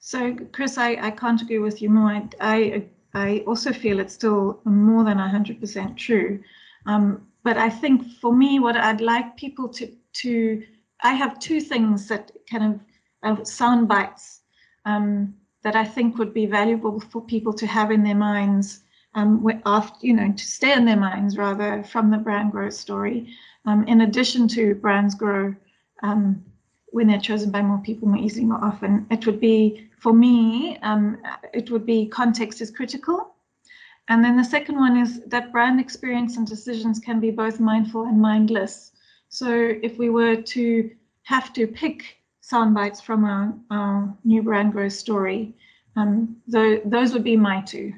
So 0.00 0.34
Chris, 0.52 0.78
I, 0.78 0.96
I 1.00 1.10
can't 1.10 1.42
agree 1.42 1.58
with 1.58 1.82
you 1.82 1.90
more. 1.90 2.10
I, 2.10 2.28
I 2.40 2.84
I 3.14 3.38
also 3.46 3.72
feel 3.72 4.00
it's 4.00 4.14
still 4.14 4.60
more 4.64 5.04
than 5.04 5.18
100% 5.18 5.96
true. 5.96 6.42
Um, 6.86 7.26
but 7.42 7.56
I 7.56 7.70
think 7.70 8.06
for 8.20 8.34
me, 8.34 8.60
what 8.60 8.76
I'd 8.76 9.00
like 9.00 9.36
people 9.36 9.68
to 9.70 9.92
to 10.14 10.62
I 11.02 11.12
have 11.12 11.38
two 11.38 11.60
things 11.60 12.08
that 12.08 12.32
kind 12.50 12.74
of 12.74 12.80
uh, 13.22 13.44
sound 13.44 13.88
bites 13.88 14.40
um, 14.84 15.34
that 15.62 15.76
I 15.76 15.84
think 15.84 16.18
would 16.18 16.32
be 16.32 16.46
valuable 16.46 17.00
for 17.00 17.20
people 17.20 17.52
to 17.54 17.66
have 17.66 17.90
in 17.90 18.04
their 18.04 18.14
minds 18.14 18.80
um, 19.14 19.46
after, 19.66 20.06
you 20.06 20.12
know, 20.14 20.32
to 20.32 20.44
stay 20.44 20.72
in 20.72 20.84
their 20.84 20.96
minds 20.96 21.36
rather 21.36 21.82
from 21.82 22.10
the 22.10 22.18
brand 22.18 22.52
growth 22.52 22.74
story. 22.74 23.28
Um, 23.66 23.84
in 23.84 24.02
addition 24.02 24.48
to 24.48 24.74
brands 24.76 25.14
grow 25.14 25.54
um, 26.02 26.44
when 26.90 27.08
they're 27.08 27.18
chosen 27.18 27.50
by 27.50 27.62
more 27.62 27.78
people 27.78 28.08
more 28.08 28.22
easily, 28.22 28.44
more 28.44 28.64
often, 28.64 29.06
it 29.10 29.26
would 29.26 29.40
be, 29.40 29.88
for 29.98 30.12
me, 30.12 30.78
um, 30.82 31.18
it 31.52 31.70
would 31.70 31.84
be 31.84 32.06
context 32.06 32.60
is 32.60 32.70
critical. 32.70 33.34
And 34.08 34.24
then 34.24 34.36
the 34.36 34.44
second 34.44 34.76
one 34.76 34.96
is 34.96 35.20
that 35.26 35.52
brand 35.52 35.80
experience 35.80 36.36
and 36.36 36.46
decisions 36.46 36.98
can 36.98 37.20
be 37.20 37.30
both 37.30 37.60
mindful 37.60 38.04
and 38.04 38.18
mindless. 38.20 38.92
So 39.28 39.52
if 39.82 39.98
we 39.98 40.08
were 40.08 40.36
to 40.36 40.90
have 41.24 41.52
to 41.54 41.66
pick 41.66 42.17
sound 42.48 42.74
bites 42.74 43.00
from 43.00 43.24
our, 43.70 44.16
new 44.24 44.42
brand 44.42 44.72
growth 44.72 44.94
story. 44.94 45.54
Um, 45.96 46.36
those 46.46 47.12
would 47.12 47.24
be 47.24 47.36
my 47.36 47.60
two. 47.62 47.92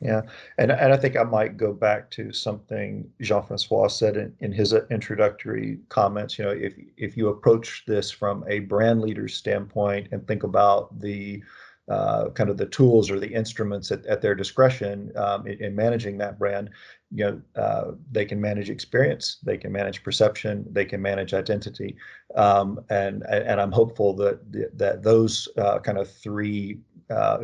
Yeah, 0.00 0.22
and 0.58 0.70
and 0.70 0.92
I 0.92 0.96
think 0.98 1.16
I 1.16 1.22
might 1.22 1.56
go 1.56 1.72
back 1.72 2.10
to 2.10 2.30
something 2.32 3.08
Jean-Francois 3.22 3.88
said 3.88 4.16
in, 4.16 4.34
in 4.40 4.52
his 4.52 4.74
introductory 4.90 5.78
comments. 5.88 6.38
You 6.38 6.44
know, 6.44 6.50
if 6.50 6.74
if 6.98 7.16
you 7.16 7.28
approach 7.28 7.84
this 7.86 8.10
from 8.10 8.44
a 8.46 8.58
brand 8.58 9.00
leader 9.00 9.28
standpoint 9.28 10.08
and 10.12 10.26
think 10.26 10.42
about 10.42 11.00
the 11.00 11.42
uh, 11.88 12.30
kind 12.30 12.50
of 12.50 12.56
the 12.56 12.66
tools 12.66 13.10
or 13.10 13.18
the 13.18 13.32
instruments 13.32 13.90
at, 13.92 14.04
at 14.06 14.20
their 14.20 14.34
discretion 14.34 15.12
um, 15.16 15.46
in, 15.46 15.62
in, 15.62 15.74
managing 15.74 16.16
that 16.18 16.38
brand, 16.38 16.70
you 17.14 17.24
know, 17.24 17.62
uh, 17.62 17.92
they 18.10 18.24
can 18.24 18.40
manage 18.40 18.70
experience, 18.70 19.38
they 19.44 19.56
can 19.56 19.70
manage 19.70 20.02
perception, 20.02 20.66
they 20.70 20.84
can 20.84 21.00
manage 21.00 21.32
identity, 21.32 21.96
um, 22.34 22.84
and 22.90 23.22
and 23.28 23.60
I'm 23.60 23.70
hopeful 23.72 24.14
that 24.16 24.38
that 24.76 25.02
those 25.02 25.48
uh, 25.56 25.78
kind 25.78 25.96
of 25.96 26.10
three 26.10 26.80
uh, 27.10 27.38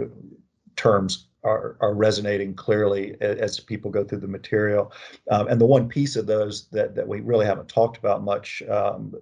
terms 0.75 1.29
are, 1.45 1.77
are 1.81 1.95
resonating 1.95 2.55
clearly 2.55 3.17
as 3.21 3.61
people 3.61 3.91
go 3.91 4.05
through 4.05 4.19
the 4.19 4.29
material. 4.29 4.93
Um, 5.31 5.49
and 5.49 5.61
the 5.61 5.67
one 5.67 5.89
piece 5.89 6.17
of 6.17 6.27
those 6.27 6.69
that, 6.69 6.95
that 6.95 7.07
we 7.07 7.21
really 7.21 7.47
haven't 7.47 7.69
talked 7.69 7.97
about 7.97 8.23
much 8.23 8.63
um, 8.69 9.15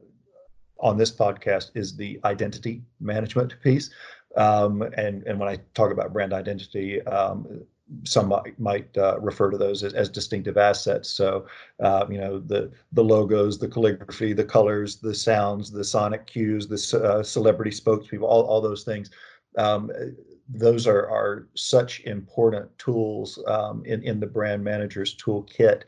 on 0.80 0.96
this 0.96 1.12
podcast 1.12 1.70
is 1.74 1.96
the 1.96 2.18
identity 2.24 2.82
management 3.00 3.54
piece. 3.62 3.90
Um, 4.36 4.82
and, 4.96 5.24
and 5.26 5.38
when 5.38 5.48
I 5.48 5.58
talk 5.74 5.92
about 5.92 6.12
brand 6.12 6.32
identity, 6.32 7.02
um, 7.02 7.62
some 8.04 8.28
might, 8.28 8.58
might 8.58 8.96
uh, 8.98 9.18
refer 9.20 9.50
to 9.50 9.58
those 9.58 9.82
as, 9.82 9.94
as 9.94 10.08
distinctive 10.08 10.56
assets. 10.58 11.08
So, 11.10 11.46
uh, 11.80 12.06
you 12.10 12.18
know, 12.18 12.38
the 12.38 12.70
the 12.92 13.04
logos, 13.04 13.58
the 13.58 13.68
calligraphy, 13.68 14.32
the 14.32 14.44
colors, 14.44 14.96
the 14.96 15.14
sounds, 15.14 15.70
the 15.70 15.84
sonic 15.84 16.26
cues, 16.26 16.66
the 16.68 17.00
uh, 17.02 17.22
celebrity 17.22 17.70
spokespeople, 17.70 18.22
all, 18.22 18.42
all 18.42 18.60
those 18.60 18.84
things. 18.84 19.10
Um, 19.56 19.90
those 20.48 20.86
are, 20.86 21.08
are 21.10 21.48
such 21.54 22.00
important 22.00 22.66
tools 22.78 23.42
um, 23.46 23.82
in, 23.84 24.02
in 24.02 24.20
the 24.20 24.26
brand 24.26 24.64
manager's 24.64 25.16
toolkit. 25.16 25.82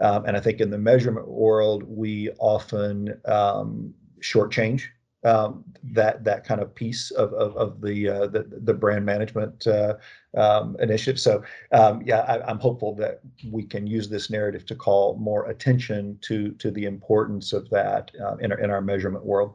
Um, 0.00 0.24
and 0.26 0.36
I 0.36 0.40
think 0.40 0.60
in 0.60 0.70
the 0.70 0.78
measurement 0.78 1.28
world, 1.28 1.82
we 1.84 2.30
often 2.38 3.20
um, 3.26 3.94
shortchange 4.20 4.82
um, 5.24 5.64
that 5.82 6.24
that 6.24 6.44
kind 6.44 6.60
of 6.60 6.74
piece 6.74 7.10
of 7.12 7.32
of, 7.32 7.56
of 7.56 7.80
the, 7.80 8.08
uh, 8.08 8.26
the, 8.26 8.44
the 8.64 8.74
brand 8.74 9.04
management 9.04 9.66
uh, 9.66 9.94
um, 10.36 10.76
initiative. 10.80 11.20
So 11.20 11.42
um, 11.72 12.02
yeah, 12.04 12.20
I, 12.20 12.50
am 12.50 12.58
hopeful 12.58 12.94
that 12.96 13.20
we 13.50 13.64
can 13.64 13.86
use 13.86 14.08
this 14.08 14.30
narrative 14.30 14.66
to 14.66 14.74
call 14.74 15.16
more 15.16 15.48
attention 15.48 16.18
to 16.22 16.52
to 16.52 16.70
the 16.70 16.84
importance 16.84 17.52
of 17.52 17.68
that 17.70 18.10
uh, 18.20 18.36
in 18.36 18.52
our, 18.52 18.58
in 18.58 18.70
our 18.70 18.80
measurement 18.80 19.24
world. 19.24 19.54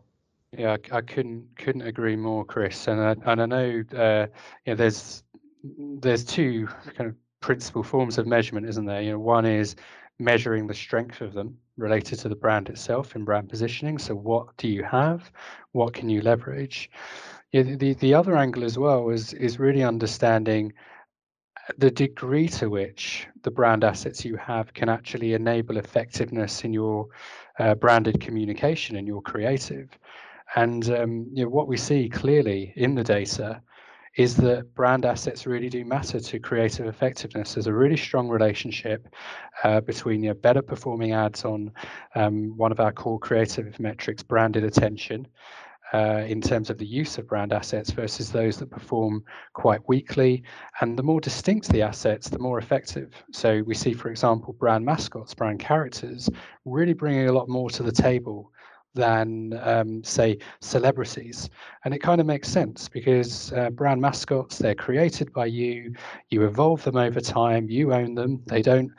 Yeah, 0.58 0.78
I, 0.92 0.98
I 0.98 1.02
couldn't 1.02 1.48
couldn't 1.56 1.84
agree 1.84 2.16
more, 2.16 2.44
Chris. 2.44 2.88
And 2.88 3.00
I, 3.00 3.16
and 3.32 3.42
I 3.42 3.46
know 3.46 3.84
uh, 3.96 4.28
you 4.66 4.74
know 4.74 4.76
there's 4.76 5.24
there's 5.78 6.24
two 6.24 6.68
kind 6.96 7.10
of 7.10 7.16
principal 7.42 7.84
forms 7.84 8.18
of 8.18 8.28
measurement, 8.28 8.68
isn't 8.68 8.86
there? 8.86 9.02
You 9.02 9.12
know, 9.12 9.20
one 9.20 9.46
is 9.46 9.76
measuring 10.20 10.68
the 10.68 10.74
strength 10.74 11.22
of 11.22 11.34
them 11.34 11.58
related 11.78 12.20
to 12.20 12.30
the 12.30 12.36
brand 12.36 12.70
itself 12.70 13.16
in 13.16 13.24
brand 13.24 13.50
positioning. 13.50 13.98
So 13.98 14.14
what 14.16 14.56
do 14.58 14.68
you 14.68 14.84
have? 14.84 15.32
What 15.72 15.94
can 15.94 16.10
you 16.10 16.22
leverage? 16.22 16.90
Yeah, 17.52 17.64
the 17.64 17.94
the 17.94 18.14
other 18.14 18.36
angle 18.36 18.64
as 18.64 18.78
well 18.78 19.10
is 19.10 19.34
is 19.34 19.60
really 19.60 19.84
understanding 19.84 20.74
the 21.78 21.92
degree 21.92 22.48
to 22.48 22.70
which 22.70 23.28
the 23.44 23.52
brand 23.52 23.84
assets 23.84 24.26
you 24.26 24.36
have 24.38 24.74
can 24.74 24.90
actually 24.90 25.34
enable 25.34 25.78
effectiveness 25.78 26.64
in 26.64 26.74
your 26.74 27.08
uh, 27.60 27.76
branded 27.76 28.20
communication 28.20 28.96
and 28.96 29.08
your 29.08 29.22
creative. 29.22 29.90
And 30.56 30.90
um, 30.90 31.28
you 31.32 31.44
know, 31.44 31.50
what 31.50 31.68
we 31.68 31.78
see 31.78 32.10
clearly 32.10 32.74
in 32.76 32.96
the 32.96 33.04
data 33.04 33.62
is 34.16 34.36
that 34.38 34.74
brand 34.76 35.06
assets 35.06 35.46
really 35.46 35.70
do 35.70 35.86
matter 35.86 36.20
to 36.20 36.40
creative 36.40 36.88
effectiveness. 36.88 37.54
There's 37.54 37.68
a 37.68 37.74
really 37.74 37.98
strong 37.98 38.28
relationship 38.28 39.08
uh, 39.64 39.82
between 39.82 40.24
you 40.24 40.30
know, 40.30 40.36
better 40.36 40.62
performing 40.62 41.14
ads 41.14 41.46
on 41.46 41.72
um, 42.16 42.58
one 42.58 42.72
of 42.72 42.80
our 42.80 42.92
core 42.92 43.20
creative 43.20 43.80
metrics, 43.80 44.24
branded 44.24 44.64
attention, 44.64 45.28
uh, 45.94 46.24
in 46.28 46.42
terms 46.42 46.70
of 46.70 46.78
the 46.78 46.86
use 46.86 47.18
of 47.18 47.28
brand 47.28 47.52
assets 47.52 47.92
versus 47.92 48.32
those 48.32 48.58
that 48.58 48.70
perform 48.70 49.24
quite 49.54 49.88
weakly. 49.88 50.44
And 50.82 50.98
the 50.98 51.04
more 51.04 51.20
distinct 51.20 51.70
the 51.70 51.82
assets, 51.82 52.30
the 52.30 52.40
more 52.40 52.60
effective. 52.60 53.24
So 53.32 53.64
we 53.66 53.74
see, 53.74 53.94
for 53.94 54.10
example, 54.10 54.54
brand 54.54 54.86
mascots, 54.86 55.34
brand 55.34 55.60
characters, 55.60 56.30
really 56.66 56.94
bringing 56.94 57.28
a 57.28 57.34
lot 57.34 57.50
more 57.50 57.70
to 57.72 57.84
the 57.84 57.92
table 57.92 58.52
than 58.94 59.60
um, 59.62 60.04
say 60.04 60.38
celebrities. 60.62 61.50
And 61.86 61.94
it 61.94 62.00
kind 62.00 62.20
of 62.20 62.28
makes 62.28 62.50
sense 62.50 62.90
because 62.90 63.54
uh, 63.54 63.70
brand 63.70 64.02
mascots 64.02 64.58
they're 64.58 64.76
created 64.76 65.32
by 65.32 65.46
you. 65.46 65.94
You 66.30 66.46
evolve 66.46 66.84
them 66.84 66.98
over 66.98 67.22
time. 67.22 67.70
You 67.70 67.94
own 67.94 68.16
them. 68.16 68.42
They 68.48 68.62
don't 68.62 68.92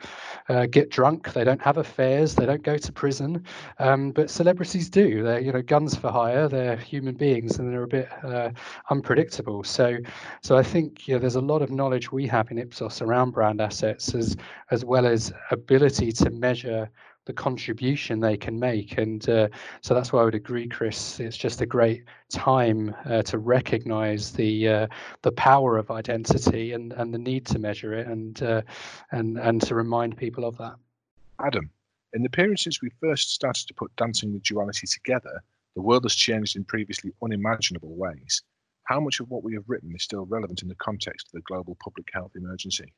uh, 0.49 0.65
get 0.65 0.89
drunk. 0.89 1.33
They 1.33 1.43
don't 1.43 1.61
have 1.61 1.77
affairs. 1.77 2.35
They 2.35 2.45
don't 2.45 2.63
go 2.63 2.77
to 2.77 2.91
prison. 2.91 3.45
Um, 3.79 4.11
but 4.11 4.29
celebrities 4.29 4.89
do. 4.89 5.23
They're 5.23 5.39
you 5.39 5.51
know 5.51 5.61
guns 5.61 5.95
for 5.95 6.11
hire. 6.11 6.47
They're 6.47 6.77
human 6.77 7.15
beings 7.15 7.59
and 7.59 7.71
they're 7.71 7.83
a 7.83 7.87
bit 7.87 8.09
uh, 8.23 8.51
unpredictable. 8.89 9.63
So 9.63 9.97
so 10.41 10.57
i 10.57 10.63
think 10.63 11.07
you 11.07 11.13
know, 11.15 11.19
there's 11.19 11.35
a 11.35 11.41
lot 11.41 11.61
of 11.61 11.71
knowledge 11.71 12.11
we 12.11 12.27
have 12.27 12.51
in 12.51 12.57
ipsos 12.57 13.01
around 13.01 13.31
brand 13.31 13.61
assets 13.61 14.13
as 14.15 14.35
as 14.71 14.85
well 14.85 15.05
as 15.05 15.33
ability 15.51 16.11
to 16.11 16.29
measure 16.29 16.89
the 17.25 17.33
contribution 17.33 18.19
they 18.19 18.37
can 18.37 18.59
make. 18.59 18.97
And 18.97 19.27
uh, 19.29 19.49
so 19.81 19.93
that's 19.93 20.11
why 20.11 20.21
I 20.21 20.25
would 20.25 20.35
agree, 20.35 20.67
Chris. 20.67 21.19
It's 21.19 21.37
just 21.37 21.61
a 21.61 21.65
great 21.65 22.03
time 22.29 22.95
uh, 23.05 23.21
to 23.23 23.37
recognise 23.37 24.31
the 24.31 24.67
uh, 24.67 24.87
the 25.21 25.31
power 25.33 25.77
of 25.77 25.91
identity 25.91 26.73
and, 26.73 26.93
and 26.93 27.13
the 27.13 27.19
need 27.19 27.45
to 27.47 27.59
measure 27.59 27.93
it 27.93 28.07
and 28.07 28.41
uh, 28.41 28.61
and 29.11 29.37
and 29.37 29.61
to 29.61 29.75
remind 29.75 30.17
people 30.17 30.45
of 30.45 30.57
that. 30.57 30.75
Adam, 31.39 31.69
in 32.13 32.23
the 32.23 32.29
period 32.29 32.59
since 32.59 32.81
we 32.81 32.89
first 32.99 33.33
started 33.33 33.67
to 33.67 33.73
put 33.73 33.95
dancing 33.95 34.33
with 34.33 34.43
duality 34.43 34.87
together, 34.87 35.41
the 35.75 35.81
world 35.81 36.03
has 36.03 36.15
changed 36.15 36.55
in 36.55 36.63
previously 36.63 37.11
unimaginable 37.23 37.95
ways. 37.95 38.41
How 38.83 38.99
much 38.99 39.19
of 39.19 39.29
what 39.29 39.43
we 39.43 39.53
have 39.53 39.63
written 39.67 39.93
is 39.95 40.03
still 40.03 40.25
relevant 40.25 40.63
in 40.63 40.67
the 40.67 40.75
context 40.75 41.27
of 41.27 41.31
the 41.33 41.41
global 41.41 41.77
public 41.81 42.09
health 42.13 42.31
emergency? 42.35 42.91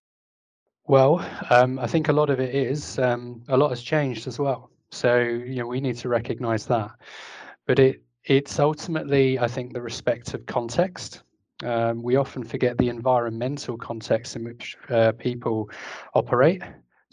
Well, 0.86 1.26
um, 1.50 1.80
I 1.80 1.88
think 1.88 2.10
a 2.10 2.14
lot 2.14 2.30
of 2.30 2.40
it 2.40 2.54
is. 2.54 3.00
Um, 3.00 3.44
a 3.48 3.58
lot 3.58 3.70
has 3.70 3.82
changed 3.82 4.28
as 4.28 4.38
well. 4.40 4.70
So 4.92 5.18
you 5.18 5.56
know 5.56 5.68
we 5.68 5.82
need 5.82 5.98
to 5.98 6.10
recognise 6.10 6.66
that. 6.68 6.92
But 7.66 7.80
it 7.80 8.04
it's 8.26 8.60
ultimately, 8.60 9.38
I 9.40 9.48
think, 9.48 9.74
the 9.74 9.82
respect 9.82 10.34
of 10.34 10.46
context. 10.46 11.24
Um, 11.64 12.02
we 12.04 12.16
often 12.16 12.44
forget 12.44 12.78
the 12.78 12.90
environmental 12.90 13.78
context 13.78 14.36
in 14.36 14.44
which 14.46 14.78
uh, 14.90 15.12
people 15.14 15.70
operate. 16.14 16.62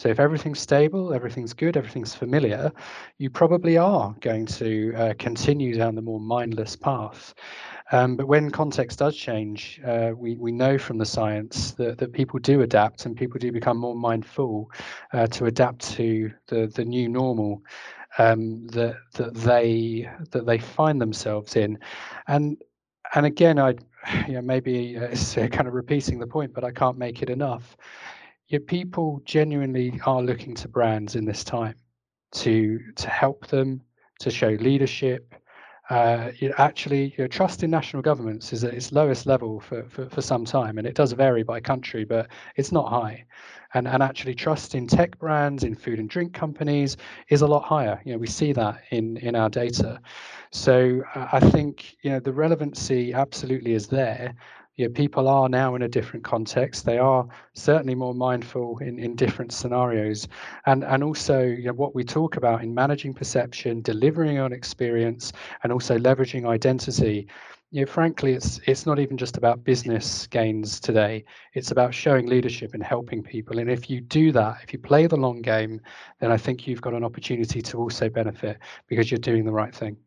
So 0.01 0.09
if 0.09 0.19
everything's 0.19 0.59
stable, 0.61 1.13
everything's 1.13 1.53
good, 1.53 1.77
everything's 1.77 2.15
familiar, 2.15 2.73
you 3.19 3.29
probably 3.29 3.77
are 3.77 4.17
going 4.21 4.47
to 4.47 4.95
uh, 4.97 5.15
continue 5.19 5.77
down 5.77 5.95
the 5.95 6.01
more 6.01 6.19
mindless 6.19 6.75
path. 6.75 7.35
Um, 7.93 8.17
but 8.17 8.27
when 8.27 8.49
context 8.49 9.01
does 9.01 9.15
change, 9.15 9.79
uh, 9.87 10.13
we, 10.17 10.37
we 10.37 10.53
know 10.53 10.79
from 10.79 10.97
the 10.97 11.05
science 11.05 11.73
that, 11.73 11.99
that 11.99 12.15
people 12.15 12.39
do 12.39 12.63
adapt 12.63 13.05
and 13.05 13.15
people 13.15 13.39
do 13.39 13.53
become 13.53 13.77
more 13.77 13.95
mindful 13.95 14.71
uh, 15.13 15.27
to 15.27 15.45
adapt 15.45 15.83
to 15.97 16.33
the, 16.47 16.73
the 16.75 16.85
new 16.87 17.07
normal 17.07 17.63
um, 18.17 18.69
that 18.69 18.97
that 19.17 19.35
they 19.35 20.11
that 20.31 20.47
they 20.47 20.57
find 20.57 20.99
themselves 20.99 21.57
in, 21.57 21.79
and 22.27 22.57
and 23.15 23.27
again, 23.27 23.59
I 23.59 23.75
you 24.27 24.33
know, 24.33 24.43
maybe 24.43 24.95
it's 24.97 25.35
kind 25.35 25.69
of 25.69 25.75
repeating 25.75 26.19
the 26.19 26.27
point, 26.27 26.55
but 26.55 26.65
I 26.65 26.71
can't 26.71 26.97
make 26.97 27.23
it 27.23 27.29
enough. 27.29 27.77
Yeah, 28.51 28.59
people 28.67 29.23
genuinely 29.25 30.01
are 30.05 30.23
looking 30.23 30.55
to 30.57 30.69
brands 30.69 31.17
in 31.17 31.25
this 31.25 31.45
time 31.45 31.77
to 32.33 32.81
to 32.97 33.09
help 33.09 33.47
them 33.49 33.83
to 34.21 34.31
show 34.31 34.49
leadership 34.51 35.35
uh, 35.91 36.31
you 36.39 36.49
know, 36.49 36.55
actually, 36.59 37.07
you 37.19 37.25
know, 37.25 37.29
trust 37.29 37.65
in 37.65 37.71
national 37.71 38.03
governments 38.03 38.53
is 38.53 38.65
at 38.65 38.75
its 38.75 38.93
lowest 38.93 39.27
level 39.27 39.61
for, 39.61 39.85
for, 39.91 40.09
for 40.09 40.23
some 40.23 40.45
time, 40.45 40.79
and 40.79 40.87
it 40.87 40.95
does 40.95 41.13
vary 41.13 41.43
by 41.43 41.61
country, 41.61 42.05
but 42.05 42.29
it's 42.57 42.73
not 42.73 42.89
high. 42.89 43.25
And, 43.75 43.89
and 43.89 44.03
actually, 44.03 44.35
trust 44.37 44.77
in 44.77 44.87
tech 44.87 45.19
brands, 45.19 45.65
in 45.65 45.75
food 45.75 45.99
and 45.99 46.09
drink 46.09 46.33
companies, 46.33 46.97
is 47.29 47.43
a 47.43 47.47
lot 47.49 47.65
higher. 47.65 48.01
You 48.05 48.13
know, 48.13 48.19
we 48.19 48.29
see 48.29 48.53
that 48.53 48.83
in 48.93 49.17
in 49.19 49.37
our 49.37 49.49
data. 49.51 50.01
So 50.53 51.03
uh, 51.15 51.29
I 51.33 51.41
think 51.41 51.97
you 52.03 52.11
know 52.13 52.21
the 52.21 52.33
relevancy 52.33 53.13
absolutely 53.13 53.75
is 53.75 53.89
there 53.89 54.35
you 54.81 54.87
know, 54.87 54.93
people 54.95 55.29
are 55.29 55.47
now 55.47 55.75
in 55.75 55.83
a 55.83 55.89
different 55.89 56.25
context. 56.25 56.87
They 56.87 56.97
are 56.97 57.29
certainly 57.53 57.95
more 57.95 58.15
mindful 58.15 58.79
in, 58.79 58.99
in 58.99 59.15
different 59.15 59.53
scenarios. 59.53 60.27
And, 60.65 60.85
and 60.85 61.05
also 61.05 61.43
you 61.43 61.67
know, 61.67 61.75
what 61.75 61.95
we 61.95 62.03
talk 62.03 62.39
about 62.39 62.63
in 62.63 62.75
managing 62.75 63.13
perception, 63.13 63.83
delivering 63.83 64.39
on 64.39 64.55
experience, 64.55 65.35
and 65.63 65.71
also 65.71 65.99
leveraging 65.99 66.49
identity. 66.49 67.29
You 67.73 67.83
know, 67.83 67.93
frankly, 67.93 68.33
it's 68.33 68.59
it's 68.67 68.87
not 68.87 68.99
even 68.99 69.19
just 69.19 69.37
about 69.37 69.65
business 69.65 70.27
gains 70.27 70.81
today. 70.81 71.27
It's 71.53 71.73
about 71.73 71.93
showing 71.93 72.27
leadership 72.27 72.73
and 72.73 72.83
helping 72.83 73.23
people. 73.23 73.59
And 73.59 73.71
if 73.71 73.91
you 73.91 74.01
do 74.01 74.33
that, 74.33 74.61
if 74.63 74.73
you 74.73 74.79
play 74.79 75.07
the 75.07 75.19
long 75.19 75.43
game, 75.43 75.79
then 76.21 76.33
I 76.33 76.39
think 76.39 76.67
you've 76.67 76.81
got 76.81 76.95
an 76.95 77.05
opportunity 77.05 77.61
to 77.61 77.77
also 77.77 78.09
benefit 78.09 78.57
because 78.89 79.11
you're 79.11 79.19
doing 79.19 79.45
the 79.45 79.53
right 79.53 79.75
thing. 79.75 79.99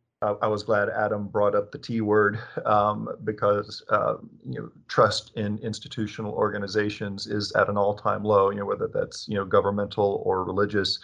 I, 0.42 0.48
was 0.48 0.64
glad 0.64 0.90
Adam 0.90 1.28
brought 1.28 1.56
up 1.56 1.72
the 1.72 1.78
T 1.78 2.02
word 2.02 2.40
um, 2.66 3.10
because 3.24 3.84
uh, 3.90 4.16
you 4.50 4.60
know 4.60 4.70
trust 4.88 5.32
in 5.36 5.58
institutional 5.60 6.34
organizations 6.34 7.28
is 7.28 7.52
at 7.54 7.70
an 7.70 7.78
all-time 7.78 8.24
low. 8.24 8.50
You 8.50 8.60
know 8.60 8.66
whether 8.66 8.88
that's 8.88 9.28
you 9.28 9.36
know 9.36 9.46
governmental 9.46 10.22
or 10.26 10.44
religious, 10.44 11.00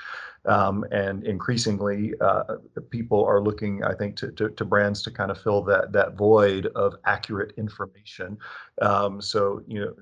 um, 0.46 0.86
and 0.92 1.24
increasingly 1.26 2.14
uh, 2.22 2.44
people 2.90 3.24
are 3.26 3.42
looking, 3.42 3.84
I 3.84 3.94
think, 3.94 4.16
to, 4.18 4.32
to, 4.32 4.50
to, 4.50 4.66
brands 4.66 5.02
to 5.04 5.12
kind 5.12 5.32
of 5.32 5.42
fill 5.42 5.62
that 5.64 5.92
that 5.92 6.16
void 6.16 6.68
of 6.76 6.96
accurate 7.06 7.54
information. 7.58 8.38
Um, 8.82 9.22
so 9.22 9.62
you 9.68 9.82
know 9.82 9.94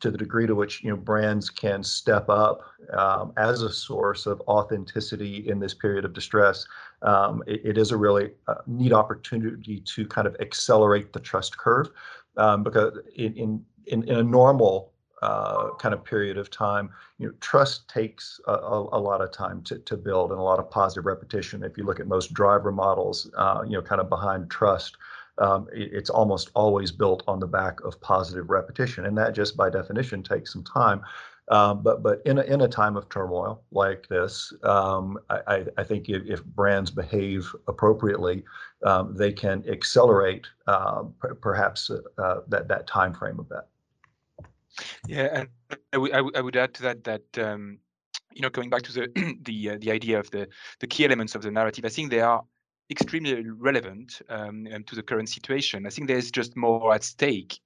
to 0.00 0.10
the 0.10 0.18
degree 0.18 0.46
to 0.46 0.54
which 0.54 0.82
you 0.82 0.90
know 0.90 0.96
brands 0.96 1.48
can 1.48 1.82
step 1.82 2.28
up 2.28 2.62
um, 2.92 3.32
as 3.36 3.62
a 3.62 3.72
source 3.72 4.26
of 4.26 4.40
authenticity 4.48 5.48
in 5.48 5.60
this 5.60 5.74
period 5.74 6.04
of 6.04 6.12
distress, 6.12 6.66
um, 7.02 7.42
it, 7.46 7.60
it 7.64 7.78
is 7.78 7.92
a 7.92 7.96
really 7.96 8.32
uh, 8.48 8.56
neat 8.66 8.92
opportunity 8.92 9.80
to 9.80 10.06
kind 10.06 10.26
of 10.26 10.36
accelerate 10.40 11.12
the 11.12 11.20
trust 11.20 11.56
curve 11.56 11.88
um, 12.36 12.62
because 12.62 12.98
in, 13.16 13.34
in 13.34 13.64
in, 13.86 14.04
in 14.04 14.16
a 14.16 14.22
normal 14.22 14.91
uh, 15.22 15.70
kind 15.78 15.94
of 15.94 16.04
period 16.04 16.36
of 16.36 16.50
time, 16.50 16.90
you 17.18 17.28
know, 17.28 17.32
trust 17.40 17.88
takes 17.88 18.40
a, 18.48 18.52
a, 18.52 18.98
a, 18.98 19.00
lot 19.00 19.20
of 19.20 19.30
time 19.30 19.62
to, 19.62 19.78
to 19.78 19.96
build 19.96 20.32
and 20.32 20.40
a 20.40 20.42
lot 20.42 20.58
of 20.58 20.68
positive 20.68 21.06
repetition. 21.06 21.62
If 21.62 21.78
you 21.78 21.84
look 21.84 22.00
at 22.00 22.08
most 22.08 22.34
driver 22.34 22.72
models, 22.72 23.30
uh, 23.38 23.62
you 23.64 23.72
know, 23.72 23.82
kind 23.82 24.00
of 24.00 24.08
behind 24.08 24.50
trust, 24.50 24.96
um, 25.38 25.68
it, 25.72 25.90
it's 25.92 26.10
almost 26.10 26.50
always 26.54 26.90
built 26.90 27.22
on 27.28 27.38
the 27.38 27.46
back 27.46 27.80
of 27.84 28.00
positive 28.00 28.50
repetition, 28.50 29.06
and 29.06 29.16
that 29.16 29.32
just 29.32 29.56
by 29.56 29.70
definition 29.70 30.22
takes 30.24 30.52
some 30.52 30.64
time. 30.64 31.02
Um, 31.48 31.82
but 31.82 32.02
but 32.02 32.22
in 32.24 32.38
a, 32.38 32.42
in 32.42 32.60
a 32.62 32.68
time 32.68 32.96
of 32.96 33.08
turmoil 33.08 33.62
like 33.72 34.08
this, 34.08 34.52
um, 34.62 35.18
I, 35.28 35.64
I 35.76 35.84
think 35.84 36.08
if, 36.08 36.22
if, 36.26 36.44
brands 36.44 36.90
behave 36.90 37.52
appropriately, 37.66 38.44
um, 38.84 39.14
they 39.16 39.32
can 39.32 39.64
accelerate 39.68 40.46
uh, 40.66 41.02
perhaps 41.40 41.90
uh, 41.90 42.40
that 42.48 42.68
that 42.68 42.86
time 42.86 43.12
frame 43.12 43.40
of 43.40 43.48
that. 43.48 43.66
Yeah, 45.06 45.28
and 45.32 45.48
I, 45.92 46.22
I 46.34 46.40
would 46.40 46.56
add 46.56 46.74
to 46.74 46.82
that 46.82 47.04
that 47.04 47.38
um, 47.38 47.78
you 48.32 48.42
know 48.42 48.50
going 48.50 48.70
back 48.70 48.82
to 48.82 48.92
the 48.92 49.36
the 49.42 49.70
uh, 49.70 49.78
the 49.80 49.90
idea 49.90 50.18
of 50.18 50.30
the 50.30 50.48
the 50.80 50.86
key 50.86 51.04
elements 51.04 51.34
of 51.34 51.42
the 51.42 51.50
narrative, 51.50 51.84
I 51.84 51.88
think 51.88 52.10
they 52.10 52.20
are 52.20 52.42
extremely 52.90 53.48
relevant 53.48 54.20
um, 54.28 54.66
to 54.86 54.94
the 54.94 55.02
current 55.02 55.28
situation. 55.28 55.86
I 55.86 55.90
think 55.90 56.08
there's 56.08 56.30
just 56.30 56.56
more 56.56 56.94
at 56.94 57.04
stake 57.04 57.58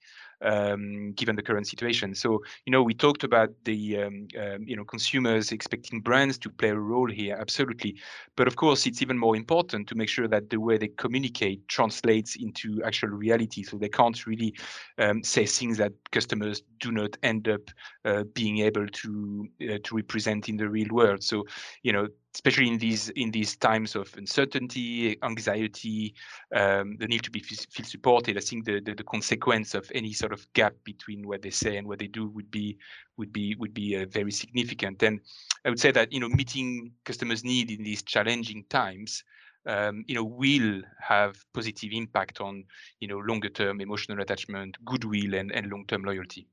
um, 0.43 1.13
given 1.13 1.37
the 1.37 1.43
current 1.43 1.67
situation. 1.67 2.15
So, 2.15 2.43
you 2.65 2.71
know, 2.71 2.83
we 2.83 2.95
talked 2.95 3.25
about 3.25 3.51
the, 3.65 4.03
um, 4.03 4.29
um, 4.39 4.63
you 4.65 4.77
know, 4.77 4.85
consumers 4.85 5.53
expecting 5.53 6.01
brands 6.01 6.39
to 6.39 6.51
play 6.51 6.71
a 6.71 6.77
role 6.77 7.11
here, 7.11 7.37
absolutely. 7.39 7.97
But 8.37 8.47
of 8.47 8.57
course, 8.57 8.87
it's 8.87 9.03
even 9.03 9.19
more 9.19 9.37
important 9.37 9.89
to 9.89 9.95
make 9.95 10.09
sure 10.09 10.29
that 10.29 10.51
the 10.51 10.61
way 10.61 10.79
they 10.79 10.89
communicate 10.89 11.67
translates 11.69 12.37
into 12.37 12.83
actual 12.85 13.11
reality. 13.11 13.63
So 13.63 13.77
they 13.77 13.89
can't 13.89 14.27
really 14.27 14.55
um, 14.99 15.23
say 15.23 15.47
things 15.47 15.79
that 15.79 15.93
customers 16.11 16.63
do 16.81 16.93
not 16.93 17.17
end 17.23 17.49
up 17.49 17.71
uh, 18.05 18.25
being 18.35 18.59
able 18.59 18.87
to 18.87 19.49
uh, 19.63 19.79
to 19.83 19.97
represent 19.97 20.49
in 20.49 20.57
the 20.57 20.69
real 20.69 20.89
world. 20.91 21.23
So, 21.23 21.45
you 21.83 21.93
know, 21.93 22.09
especially 22.37 22.69
in 22.69 22.77
these 22.77 23.09
in 23.23 23.31
these 23.31 23.57
times 23.57 23.97
of 23.97 24.15
uncertainty, 24.19 25.17
anxiety, 25.23 26.15
um, 26.55 26.95
the 26.99 27.09
need 27.09 27.23
to 27.23 27.31
be 27.31 27.41
feel 27.41 27.87
supported. 27.87 28.37
I 28.37 28.41
think 28.41 28.67
the, 28.67 28.79
the, 28.79 28.95
the 28.95 29.05
consequence 29.05 29.75
of 29.75 29.91
any 29.95 30.13
sort 30.13 30.35
of 30.35 30.47
gap 30.53 30.75
between 30.85 31.27
what 31.27 31.41
they 31.41 31.51
say 31.51 31.79
and 31.79 31.89
what 31.89 31.99
they 31.99 32.09
do 32.09 32.29
would 32.29 32.51
be 32.51 32.77
would 33.17 33.33
be 33.33 33.57
would 33.59 33.73
be 33.73 33.97
uh, 33.97 34.05
very 34.11 34.31
significant. 34.31 35.03
And 35.03 35.21
I 35.65 35.71
would 35.71 35.81
say 35.81 35.93
that 35.93 36.13
you 36.13 36.21
know 36.21 36.29
meeting 36.29 36.93
customers' 37.05 37.43
need 37.43 37.71
in 37.71 37.83
these 37.83 38.03
challenging 38.03 38.65
times. 38.69 39.25
Um, 39.69 40.05
you 40.07 40.15
know, 40.15 40.23
will 40.23 40.83
have 41.01 41.45
positive 41.53 41.91
impact 41.93 42.41
on, 42.41 42.63
you 43.01 43.09
know, 43.09 43.19
longer 43.19 43.49
term 43.49 43.81
emotional 43.81 44.21
attachment, 44.21 44.77
goodwill, 44.85 45.35
and, 45.35 45.51
and 45.51 45.69
long 45.73 45.85
term 45.89 46.05
loyalty. 46.05 46.47